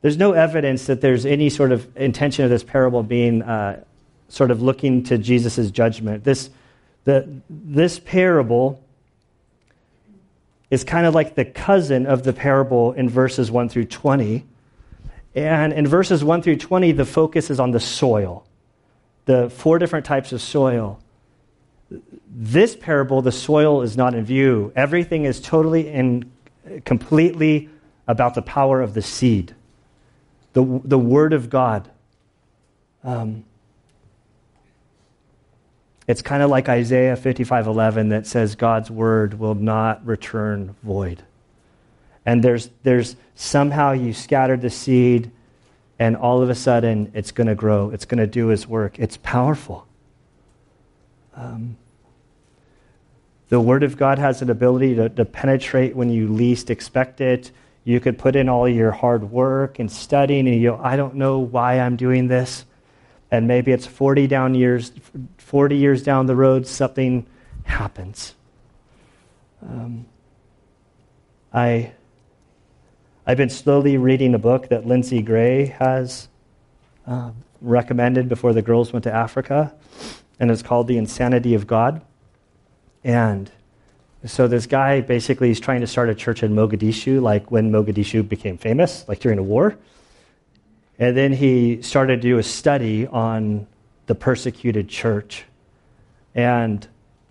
[0.00, 3.84] there's no evidence that there's any sort of intention of this parable being uh,
[4.28, 6.24] sort of looking to Jesus' judgment.
[6.24, 6.50] This,
[7.04, 8.82] the, this parable
[10.70, 14.44] is kind of like the cousin of the parable in verses 1 through 20.
[15.34, 18.46] And in verses 1 through 20, the focus is on the soil,
[19.26, 21.00] the four different types of soil.
[22.30, 24.72] This parable, the soil is not in view.
[24.74, 26.30] Everything is totally and
[26.84, 27.68] completely
[28.06, 29.54] about the power of the seed
[30.58, 31.88] the, the Word of God.
[33.04, 33.44] Um,
[36.08, 41.22] it's kind of like Isaiah 55:11 that says God's word will not return void.
[42.28, 45.30] And there's, there's somehow you scattered the seed,
[45.98, 47.88] and all of a sudden it's going to grow.
[47.88, 48.98] It's going to do His work.
[48.98, 49.86] It's powerful.
[51.34, 51.78] Um,
[53.48, 57.50] the Word of God has an ability to, to penetrate when you least expect it.
[57.84, 61.38] You could put in all your hard work and studying, and you, I don't know
[61.38, 62.66] why I'm doing this.
[63.30, 64.92] And maybe it's 40 down years,
[65.38, 67.26] 40 years down the road, something
[67.64, 68.34] happens.
[69.62, 70.04] Um,
[71.54, 71.92] I,
[73.28, 76.28] I've been slowly reading a book that Lindsay Gray has
[77.06, 79.74] uh, recommended before the girls went to Africa,
[80.40, 82.00] and it's called The Insanity of God.
[83.04, 83.50] And
[84.24, 88.26] so this guy basically is trying to start a church in Mogadishu, like when Mogadishu
[88.26, 89.76] became famous, like during a war.
[90.98, 93.66] And then he started to do a study on
[94.06, 95.44] the persecuted church.
[96.34, 96.88] And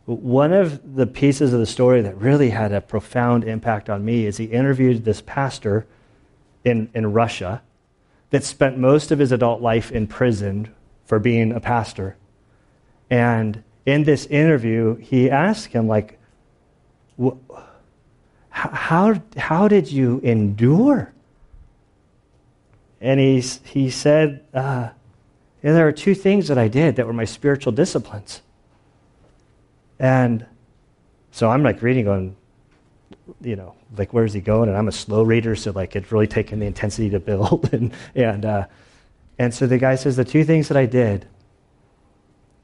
[0.07, 4.25] one of the pieces of the story that really had a profound impact on me
[4.25, 5.85] is he interviewed this pastor
[6.63, 7.61] in, in Russia
[8.29, 10.73] that spent most of his adult life in prison
[11.05, 12.15] for being a pastor.
[13.09, 16.17] And in this interview, he asked him, like,
[18.49, 21.11] how, how did you endure?
[23.01, 24.89] And he, he said, uh,
[25.61, 28.41] There are two things that I did that were my spiritual disciplines.
[29.99, 30.45] And
[31.31, 32.35] so I'm like reading, going,
[33.41, 34.69] you know, like, where's he going?
[34.69, 37.69] And I'm a slow reader, so like it's really taken the intensity to build.
[37.73, 38.65] and, and, uh,
[39.39, 41.27] and so the guy says, The two things that I did,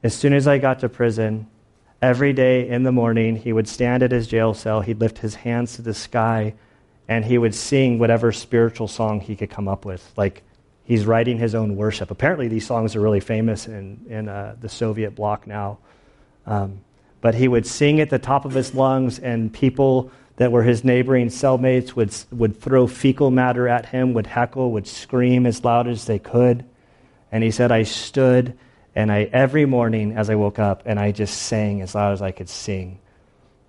[0.02, 1.48] as soon as I got to prison,
[2.04, 5.36] Every day in the morning, he would stand at his jail cell, he'd lift his
[5.36, 6.52] hands to the sky,
[7.08, 10.12] and he would sing whatever spiritual song he could come up with.
[10.14, 10.42] Like
[10.82, 12.10] he's writing his own worship.
[12.10, 15.78] Apparently, these songs are really famous in, in uh, the Soviet bloc now.
[16.44, 16.83] Um,
[17.24, 20.84] but he would sing at the top of his lungs, and people that were his
[20.84, 25.88] neighboring cellmates would, would throw fecal matter at him, would heckle, would scream as loud
[25.88, 26.66] as they could.
[27.32, 28.58] And he said, I stood
[28.94, 32.20] and I, every morning as I woke up, and I just sang as loud as
[32.20, 32.98] I could sing.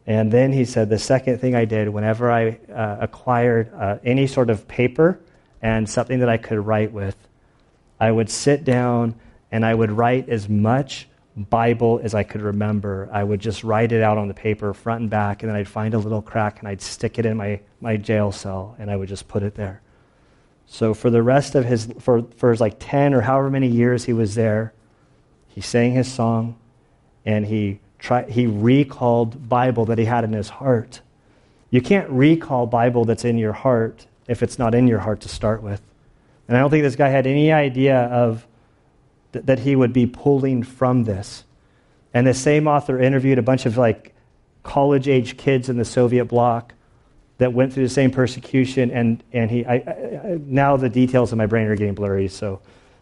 [0.06, 4.28] And then he said, the second thing I did, whenever I uh, acquired uh, any
[4.28, 5.18] sort of paper
[5.62, 7.16] and something that I could write with,
[8.02, 9.16] I would sit down
[9.50, 13.10] and I would write as much Bible as I could remember.
[13.12, 15.68] I would just write it out on the paper, front and back, and then I'd
[15.68, 18.96] find a little crack and I'd stick it in my, my jail cell and I
[18.96, 19.82] would just put it there.
[20.68, 24.06] So for the rest of his, for, for his like 10 or however many years
[24.06, 24.74] he was there,
[25.48, 26.58] he sang his song
[27.26, 31.02] and he, tried, he recalled Bible that he had in his heart.
[31.70, 35.30] You can't recall Bible that's in your heart if it's not in your heart to
[35.30, 35.82] start with.
[36.48, 38.46] And I don't think this guy had any idea of
[39.36, 41.44] that he would be pulling from this.
[42.14, 44.14] And the same author interviewed a bunch of like
[44.64, 46.74] college age kids in the Soviet bloc
[47.38, 48.92] that went through the same persecution.
[48.92, 52.62] And, and he, I, I, now the details in my brain are getting blurry, so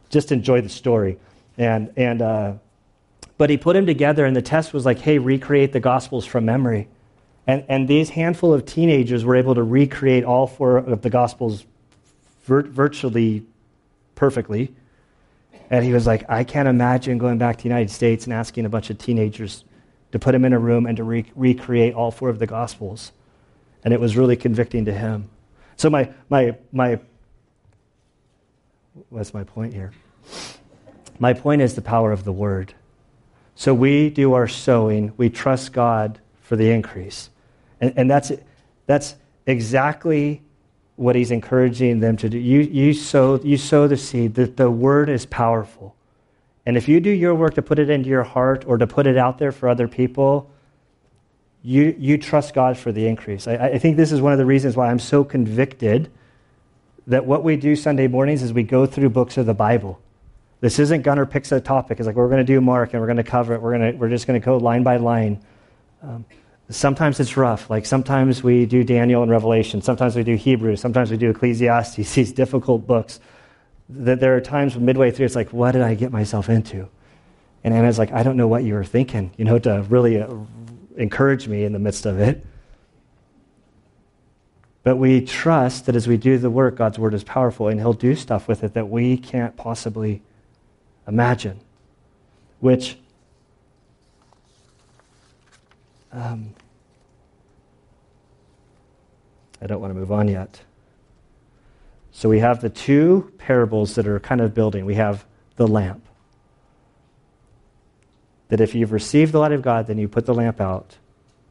[0.09, 1.17] just enjoy the story.
[1.57, 2.53] And, and, uh,
[3.37, 6.45] but he put them together, and the test was like, hey, recreate the Gospels from
[6.45, 6.87] memory.
[7.45, 11.65] And, and these handful of teenagers were able to recreate all four of the Gospels
[12.45, 13.45] vir- virtually
[14.15, 14.73] perfectly.
[15.73, 18.65] And he was like, I can't imagine going back to the United States and asking
[18.65, 19.63] a bunch of teenagers
[20.11, 23.11] to put them in a room and to re- recreate all four of the Gospels.
[23.83, 25.31] And it was really convicting to him.
[25.75, 26.99] So, my, my, my,
[29.09, 29.93] what's my point here?
[31.17, 32.75] My point is the power of the Word.
[33.55, 37.31] So, we do our sowing, we trust God for the increase.
[37.81, 38.31] And, and that's,
[38.85, 39.15] that's
[39.47, 40.43] exactly
[40.95, 42.37] what he's encouraging them to do.
[42.37, 45.95] You, you, sow, you sow the seed, the, the word is powerful.
[46.65, 49.07] And if you do your work to put it into your heart or to put
[49.07, 50.49] it out there for other people,
[51.61, 53.47] you, you trust God for the increase.
[53.47, 56.11] I, I think this is one of the reasons why I'm so convicted
[57.07, 59.99] that what we do Sunday mornings is we go through books of the Bible.
[60.61, 61.99] This isn't Gunner picks a topic.
[61.99, 63.61] It's like we're going to do Mark and we're going to cover it.
[63.61, 65.43] We're, to, we're just going to go line by line.
[66.01, 66.25] Um,
[66.69, 67.69] sometimes it's rough.
[67.69, 71.95] Like sometimes we do Daniel and Revelation, sometimes we do Hebrews, sometimes we do Ecclesiastes,
[72.15, 73.19] these difficult books.
[73.89, 76.87] That there are times midway through, it's like, what did I get myself into?
[77.63, 80.33] And Anna's like, I don't know what you were thinking, you know, to really uh,
[80.97, 82.45] encourage me in the midst of it.
[84.83, 87.93] But we trust that as we do the work, God's word is powerful and He'll
[87.93, 90.21] do stuff with it that we can't possibly
[91.07, 91.59] imagine.
[92.59, 92.97] Which
[96.13, 96.53] um,
[99.61, 100.61] I don't want to move on yet.
[102.11, 104.85] So we have the two parables that are kind of building.
[104.85, 106.05] We have the lamp.
[108.49, 110.97] That if you've received the light of God, then you put the lamp out.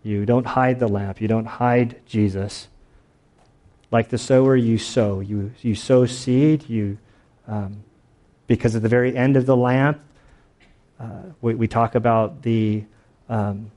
[0.05, 1.21] You don't hide the lamp.
[1.21, 2.69] You don't hide Jesus.
[3.91, 5.21] Like the sower, you sow.
[5.21, 6.69] You, you sow seed.
[6.69, 6.99] You,
[7.49, 7.83] um,
[8.47, 10.01] because at the very end of the lamp,
[11.01, 12.85] uh, we, we, talk about the
[13.29, 13.73] um,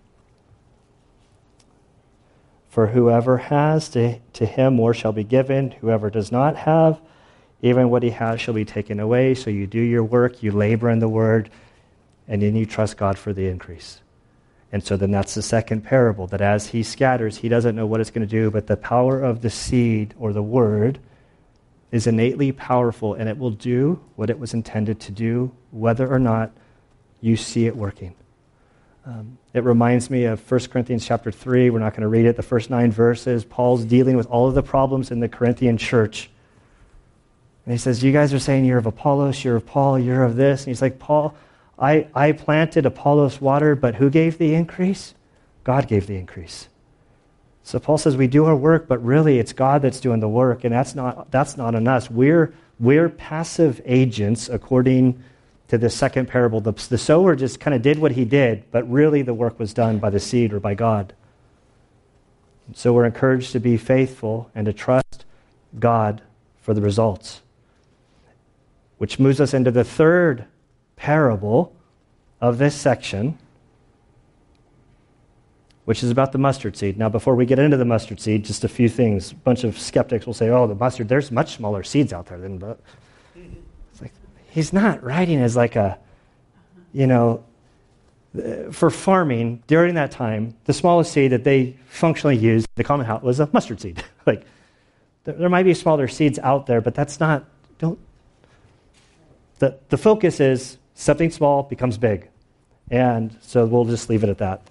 [2.75, 5.71] for whoever has, to, to him more shall be given.
[5.71, 6.99] Whoever does not have,
[7.61, 9.33] even what he has shall be taken away.
[9.33, 11.49] So you do your work, you labor in the word,
[12.27, 14.01] and then you trust God for the increase.
[14.73, 18.01] And so then that's the second parable that as he scatters, he doesn't know what
[18.01, 20.99] it's going to do, but the power of the seed or the word
[21.93, 26.19] is innately powerful and it will do what it was intended to do, whether or
[26.19, 26.51] not
[27.21, 28.15] you see it working.
[29.07, 31.69] Um, it reminds me of 1 Corinthians chapter 3.
[31.69, 32.35] We're not going to read it.
[32.35, 36.29] The first nine verses, Paul's dealing with all of the problems in the Corinthian church.
[37.65, 40.35] And he says, You guys are saying you're of Apollos, you're of Paul, you're of
[40.35, 40.61] this.
[40.61, 41.35] And he's like, Paul,
[41.77, 45.13] I, I planted, Apollos water, but who gave the increase?
[45.63, 46.67] God gave the increase.
[47.61, 50.63] So Paul says we do our work, but really it's God that's doing the work,
[50.63, 52.09] and that's not, that's not on us.
[52.09, 55.21] We're, we're passive agents according
[55.67, 56.61] to the second parable.
[56.61, 59.73] The, the sower just kind of did what he did, but really the work was
[59.73, 61.13] done by the seed or by God.
[62.73, 65.25] So we're encouraged to be faithful and to trust
[65.79, 66.21] God
[66.61, 67.41] for the results.
[68.97, 70.45] Which moves us into the third
[70.95, 71.75] parable
[72.41, 73.37] of this section,
[75.85, 76.97] which is about the mustard seed.
[76.97, 79.31] Now, before we get into the mustard seed, just a few things.
[79.31, 82.39] A bunch of skeptics will say, oh, the mustard, there's much smaller seeds out there
[82.39, 82.57] than
[84.55, 85.99] he's not writing as like a,
[86.93, 87.43] you know,
[88.71, 93.21] for farming during that time, the smallest seed that they functionally used, the common house,
[93.21, 94.01] was a mustard seed.
[94.25, 94.45] like,
[95.25, 97.43] there might be smaller seeds out there, but that's not,
[97.79, 97.99] don't,
[99.59, 102.29] the, the focus is something small becomes big.
[102.89, 104.61] And so we'll just leave it at that.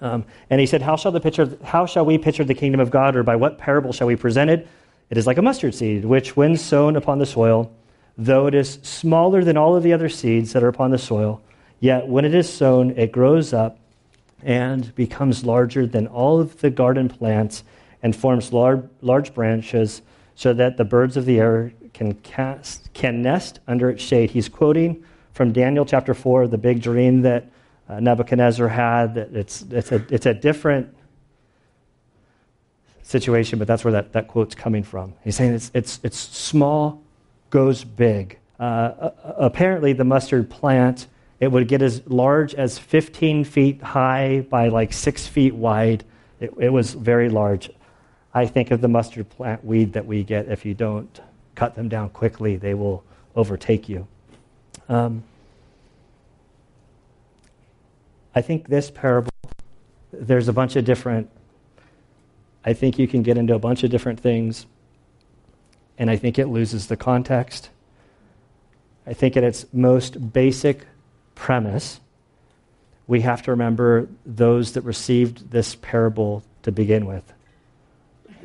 [0.00, 2.90] Um, and he said, how shall, the picture, how shall we picture the kingdom of
[2.90, 4.66] God, or by what parable shall we present it?
[5.08, 7.70] It is like a mustard seed, which, when sown upon the soil,
[8.16, 11.42] though it is smaller than all of the other seeds that are upon the soil,
[11.80, 13.78] yet when it is sown, it grows up
[14.42, 17.64] and becomes larger than all of the garden plants
[18.02, 20.02] and forms large, large branches
[20.34, 24.30] so that the birds of the air can, cast, can nest under its shade.
[24.30, 27.50] He's quoting from Daniel chapter 4, the big dream that
[27.88, 29.14] uh, Nebuchadnezzar had.
[29.14, 30.94] That it's, it's, a, it's a different
[33.02, 35.14] situation, but that's where that, that quote's coming from.
[35.22, 37.03] He's saying it's, it's, it's small,
[37.54, 38.36] goes big.
[38.58, 41.06] Uh, apparently, the mustard plant,
[41.38, 46.02] it would get as large as 15 feet high by like six feet wide.
[46.40, 47.70] It, it was very large.
[48.34, 50.48] I think of the mustard plant weed that we get.
[50.48, 51.20] If you don't
[51.54, 53.04] cut them down quickly, they will
[53.36, 54.08] overtake you.
[54.88, 55.22] Um,
[58.34, 59.30] I think this parable,
[60.12, 61.30] there's a bunch of different,
[62.64, 64.66] I think you can get into a bunch of different things,
[65.98, 67.70] and I think it loses the context.
[69.06, 70.86] I think at its most basic
[71.34, 72.00] premise,
[73.06, 77.32] we have to remember those that received this parable to begin with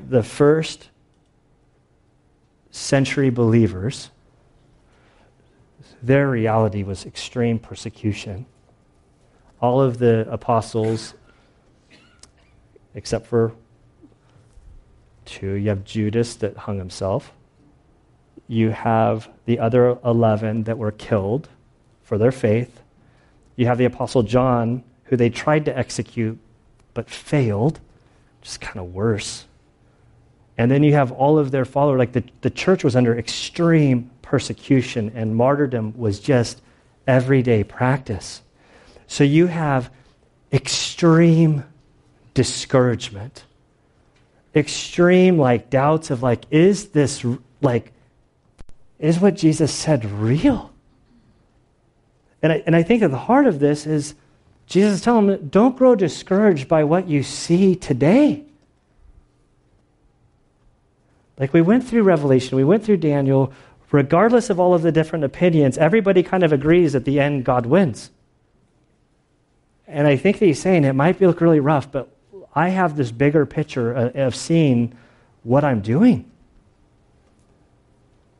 [0.07, 0.89] the first
[2.71, 4.09] century believers,
[6.01, 8.45] their reality was extreme persecution.
[9.61, 11.13] All of the apostles,
[12.95, 13.53] except for
[15.25, 17.33] two, you have Judas that hung himself.
[18.49, 21.47] You have the other 11 that were killed
[22.01, 22.81] for their faith.
[23.55, 26.39] You have the apostle John, who they tried to execute
[26.95, 27.79] but failed,
[28.41, 29.45] just kind of worse.
[30.57, 31.99] And then you have all of their followers.
[31.99, 36.59] Like the, the church was under extreme persecution, and martyrdom was just
[37.07, 38.41] everyday practice.
[39.05, 39.91] So you have
[40.51, 41.65] extreme
[42.33, 43.43] discouragement,
[44.55, 47.23] extreme like doubts of like, is this
[47.61, 47.93] like,
[48.99, 50.71] is what Jesus said real?
[52.41, 54.15] And I, and I think at the heart of this is
[54.67, 58.43] Jesus is telling them, don't grow discouraged by what you see today.
[61.39, 63.51] Like we went through Revelation, we went through Daniel,
[63.91, 67.65] regardless of all of the different opinions, everybody kind of agrees at the end God
[67.65, 68.11] wins.
[69.87, 72.09] And I think that he's saying it might look really rough, but
[72.53, 74.95] I have this bigger picture uh, of seeing
[75.43, 76.28] what I'm doing.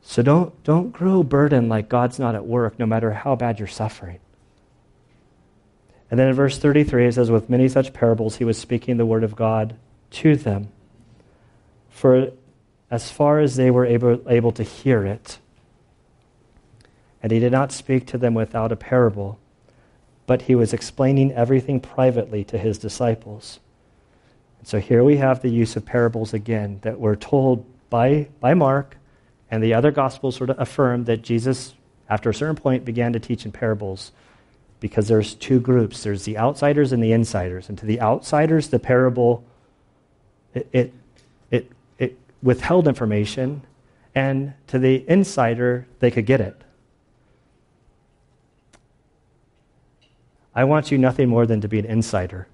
[0.09, 3.67] So don't, don't grow burdened like God's not at work, no matter how bad you're
[3.67, 4.17] suffering.
[6.09, 9.05] And then in verse 33, it says, With many such parables, he was speaking the
[9.05, 9.75] word of God
[10.09, 10.69] to them.
[11.91, 12.31] For
[12.89, 15.37] as far as they were able, able to hear it.
[17.21, 19.37] And he did not speak to them without a parable,
[20.25, 23.59] but he was explaining everything privately to his disciples.
[24.57, 28.55] And so here we have the use of parables again that were told by, by
[28.55, 28.95] Mark,
[29.51, 31.73] and the other gospels sort of affirm that Jesus,
[32.09, 34.11] after a certain point, began to teach in parables
[34.79, 37.69] because there's two groups there's the outsiders and the insiders.
[37.69, 39.43] And to the outsiders, the parable,
[40.53, 40.93] it, it,
[41.51, 41.71] it
[42.41, 43.61] withheld information,
[44.15, 46.55] and to the insider, they could get it.
[50.55, 52.47] I want you nothing more than to be an insider.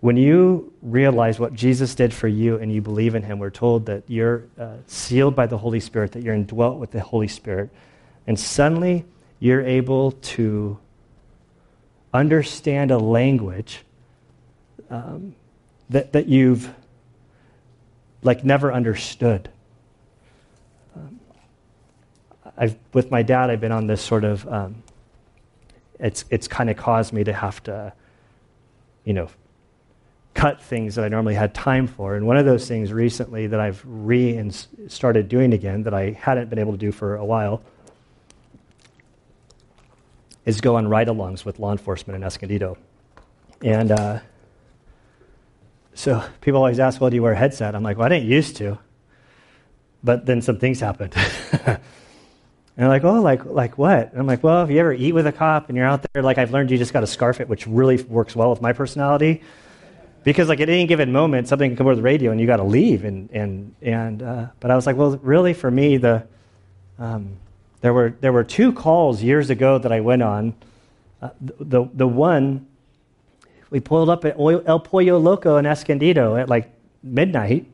[0.00, 3.86] When you realize what Jesus did for you and you believe in him, we're told
[3.86, 7.70] that you're uh, sealed by the Holy Spirit, that you're indwelt with the Holy Spirit.
[8.26, 9.04] And suddenly
[9.40, 10.78] you're able to
[12.14, 13.84] understand a language
[14.88, 15.34] um,
[15.90, 16.72] that, that you've
[18.22, 19.48] like never understood.
[20.94, 21.20] Um,
[22.56, 24.82] I've, with my dad, I've been on this sort of, um,
[25.98, 27.92] it's, it's kind of caused me to have to,
[29.04, 29.28] you know,
[30.38, 32.14] cut things that I normally had time for.
[32.14, 34.52] And one of those things recently that I've re
[34.86, 37.60] started doing again that I hadn't been able to do for a while
[40.46, 42.78] is go on ride alongs with law enforcement in Escondido.
[43.62, 44.20] And uh,
[45.94, 47.74] so people always ask, well, do you wear a headset?
[47.74, 48.78] I'm like, well, I didn't used to.
[50.04, 51.16] But then some things happened.
[51.66, 51.80] and
[52.76, 54.12] they're like, oh, like, like what?
[54.12, 56.22] And I'm like, well, if you ever eat with a cop and you're out there,
[56.22, 58.72] like I've learned you just got to scarf it, which really works well with my
[58.72, 59.42] personality.
[60.28, 62.58] Because like at any given moment, something can come over the radio and you got
[62.58, 63.04] to leave.
[63.04, 66.22] And, and, and, uh, but I was like, well, really for me, the,
[66.98, 67.38] um,
[67.80, 70.52] there, were, there were two calls years ago that I went on.
[71.22, 72.66] Uh, the, the one
[73.70, 76.70] we pulled up at El Pollo Loco in Escondido at like
[77.02, 77.64] midnight.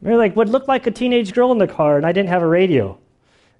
[0.00, 2.40] There like what looked like a teenage girl in the car, and I didn't have
[2.40, 2.96] a radio.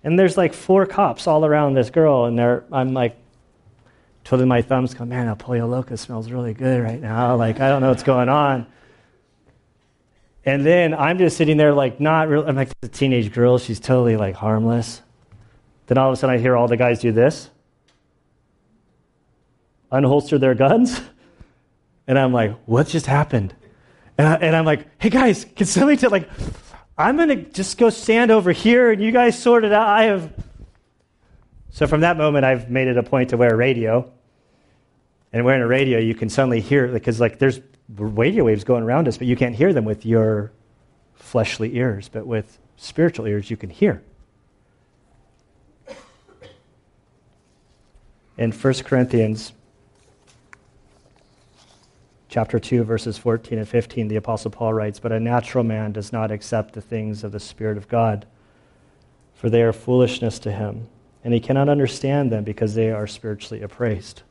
[0.03, 3.20] And there's like four cops all around this girl, and they're, I'm like
[4.31, 7.35] twiddling my thumbs, going, man, El Pollo Loco smells really good right now.
[7.35, 8.65] Like, I don't know what's going on.
[10.45, 13.81] And then I'm just sitting there, like, not really, I'm like, the teenage girl, she's
[13.81, 15.03] totally like harmless.
[15.89, 17.51] Then all of a sudden I hear all the guys do this.
[19.91, 21.01] unholster their guns.
[22.07, 23.55] And I'm like, what just happened?
[24.19, 26.29] And, I, and I'm like, hey guys, can somebody tell, like,
[26.99, 29.87] I'm going to just go stand over here and you guys sort it out.
[29.87, 30.33] I have.
[31.71, 34.13] So from that moment, I've made it a point to wear a radio.
[35.33, 37.61] And wearing a radio, you can suddenly hear, because like there's
[37.97, 40.53] radio waves going around us, but you can't hear them with your
[41.15, 42.09] fleshly ears.
[42.09, 44.03] But with spiritual ears, you can hear.
[48.39, 49.53] In 1 Corinthians
[52.29, 56.13] chapter 2 verses 14 and 15 the apostle Paul writes, "But a natural man does
[56.13, 58.25] not accept the things of the spirit of God,
[59.35, 60.87] for they are foolishness to him,
[61.23, 64.23] and he cannot understand them because they are spiritually appraised."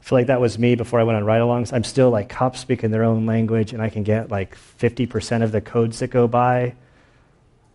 [0.00, 1.72] I feel like that was me before I went on ride-alongs.
[1.72, 5.52] I'm still like cops speaking their own language, and I can get like 50% of
[5.52, 6.74] the codes that go by.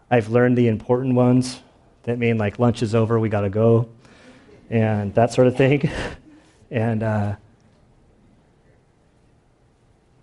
[0.09, 1.61] I've learned the important ones
[2.03, 3.89] that mean like lunch is over, we got to go
[4.73, 5.89] and that sort of thing.
[6.71, 7.35] and uh,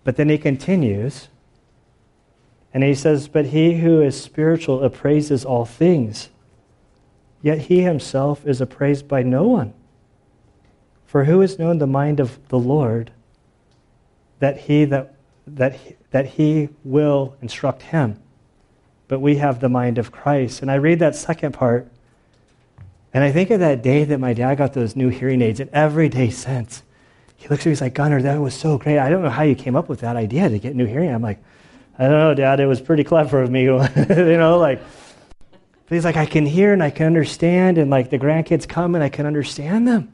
[0.03, 1.29] but then he continues,
[2.73, 6.29] and he says, "But he who is spiritual appraises all things,
[7.41, 9.73] yet he himself is appraised by no one.
[11.11, 13.11] For who has known the mind of the Lord,
[14.39, 15.13] that he that
[15.45, 15.77] that
[16.11, 18.19] that he will instruct him?"
[19.07, 20.61] But we have the mind of Christ.
[20.61, 21.91] And I read that second part
[23.13, 25.69] and I think of that day that my dad got those new hearing aids, and
[25.71, 26.83] every day since,
[27.35, 28.99] he looks at me, he's like, Gunner, that was so great.
[28.99, 31.13] I don't know how you came up with that idea to get new hearing.
[31.13, 31.43] I'm like,
[31.97, 33.63] I don't know, Dad, it was pretty clever of me.
[33.65, 34.81] you know, like,
[35.49, 38.95] but he's like, I can hear and I can understand, and like the grandkids come
[38.95, 40.13] and I can understand them.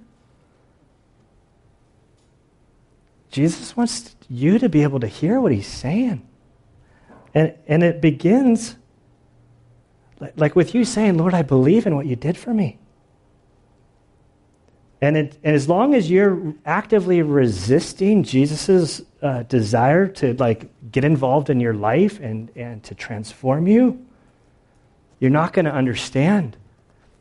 [3.37, 6.27] Jesus wants you to be able to hear what he's saying.
[7.35, 8.75] And, and it begins
[10.35, 12.79] like with you saying, Lord, I believe in what you did for me.
[15.01, 21.03] And, it, and, as long as you're actively resisting Jesus' uh, desire to like get
[21.03, 24.03] involved in your life and, and to transform you,
[25.19, 26.57] you're not going to understand.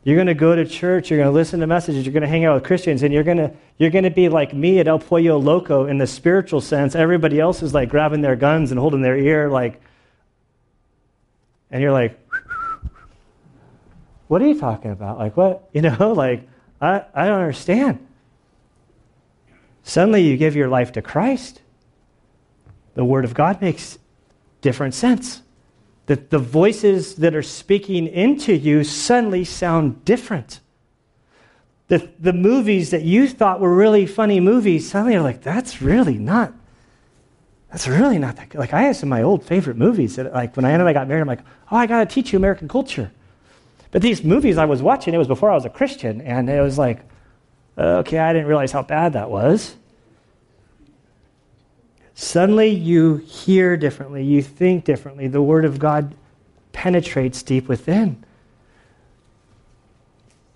[0.07, 2.29] You're going to go to church, you're going to listen to messages, you're going to
[2.29, 4.87] hang out with Christians, and you're going to, you're going to be like me at
[4.87, 6.95] El Pollo Loco in the spiritual sense.
[6.95, 9.81] Everybody else is like grabbing their guns and holding their ear, like,
[11.69, 12.17] and you're like,
[14.29, 15.17] what are you talking about?
[15.17, 15.69] Like, what?
[15.73, 16.47] You know, like,
[16.79, 18.07] I, I don't understand.
[19.83, 21.61] Suddenly you give your life to Christ.
[22.93, 23.99] The Word of God makes
[24.61, 25.41] different sense.
[26.07, 30.59] That the voices that are speaking into you suddenly sound different.
[31.89, 36.17] The, the movies that you thought were really funny movies, suddenly you're like, that's really
[36.17, 36.53] not,
[37.69, 38.59] that's really not that good.
[38.59, 40.91] Like, I have some of my old favorite movies that, like, when I and I
[40.91, 43.11] got married, I'm like, oh, I got to teach you American culture.
[43.91, 46.61] But these movies I was watching, it was before I was a Christian, and it
[46.61, 46.99] was like,
[47.77, 49.75] okay, I didn't realize how bad that was.
[52.19, 55.27] Suddenly you hear differently, you think differently.
[55.27, 56.15] The Word of God
[56.71, 58.23] penetrates deep within.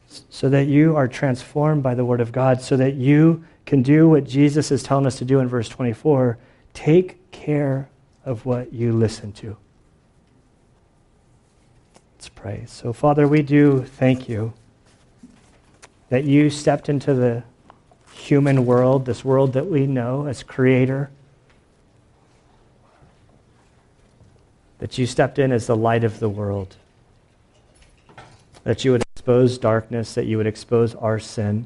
[0.08, 4.10] So that you are transformed by the Word of God, so that you can do
[4.10, 6.40] what Jesus is telling us to do in verse 24
[6.74, 7.90] take care
[8.26, 9.56] of what you listen to.
[12.16, 12.64] Let's pray.
[12.66, 14.54] So, Father, we do thank you
[16.10, 17.44] that you stepped into the
[18.16, 21.12] human world, this world that we know as creator,
[24.82, 26.76] that you stepped in as the light of the world,
[28.66, 31.66] that you would expose darkness, that you would expose our sin.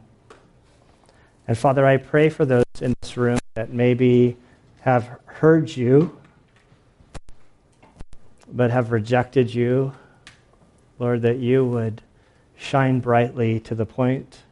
[1.47, 4.37] And Father, I pray for those in this room that maybe
[4.81, 6.15] have heard you,
[8.47, 9.91] but have rejected you
[10.97, 12.01] Lord, that you would
[12.55, 14.43] shine brightly to the point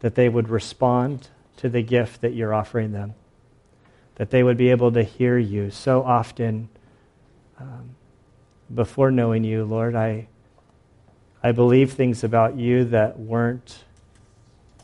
[0.00, 3.14] that they would respond to the gift that you're offering them,
[4.16, 5.70] that they would be able to hear you.
[5.70, 6.68] So often,
[7.60, 7.94] um,
[8.74, 10.28] before knowing you, Lord, I,
[11.42, 13.84] I believe things about you that weren't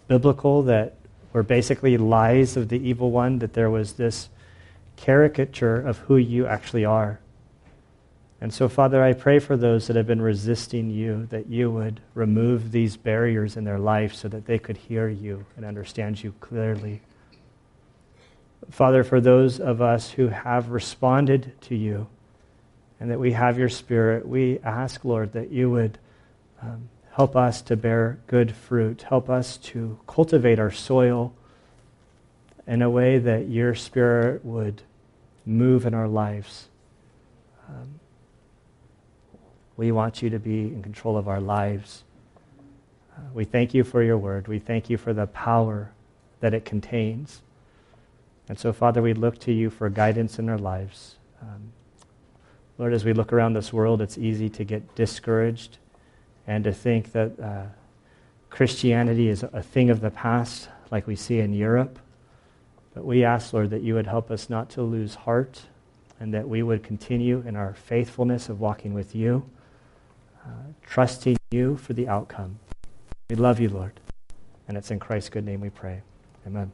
[0.09, 0.97] biblical, that
[1.33, 4.29] were basically lies of the evil one, that there was this
[4.97, 7.21] caricature of who you actually are.
[8.41, 12.01] And so, Father, I pray for those that have been resisting you, that you would
[12.15, 16.35] remove these barriers in their life so that they could hear you and understand you
[16.41, 17.01] clearly.
[18.71, 22.09] Father, for those of us who have responded to you
[22.99, 25.99] and that we have your Spirit, we ask, Lord, that you would
[26.63, 31.35] um, help us to bear good fruit, help us to cultivate our soil
[32.67, 34.83] in a way that your Spirit would
[35.45, 36.69] move in our lives.
[37.69, 38.01] Um,
[39.77, 42.05] we want you to be in control of our lives.
[43.17, 44.49] Uh, we thank you for your word.
[44.49, 45.93] We thank you for the power
[46.41, 47.43] that it contains.
[48.49, 51.17] And so, Father, we look to you for guidance in our lives.
[51.43, 51.73] Um,
[52.79, 55.79] Lord, as we look around this world, it's easy to get discouraged
[56.47, 57.65] and to think that uh,
[58.51, 61.99] Christianity is a thing of the past, like we see in Europe.
[62.95, 65.63] But we ask, Lord, that you would help us not to lose heart
[66.21, 69.49] and that we would continue in our faithfulness of walking with you,
[70.45, 70.49] uh,
[70.83, 72.59] trusting you for the outcome.
[73.29, 74.01] We love you, Lord.
[74.69, 76.03] And it's in Christ's good name we pray.
[76.47, 76.73] Amen.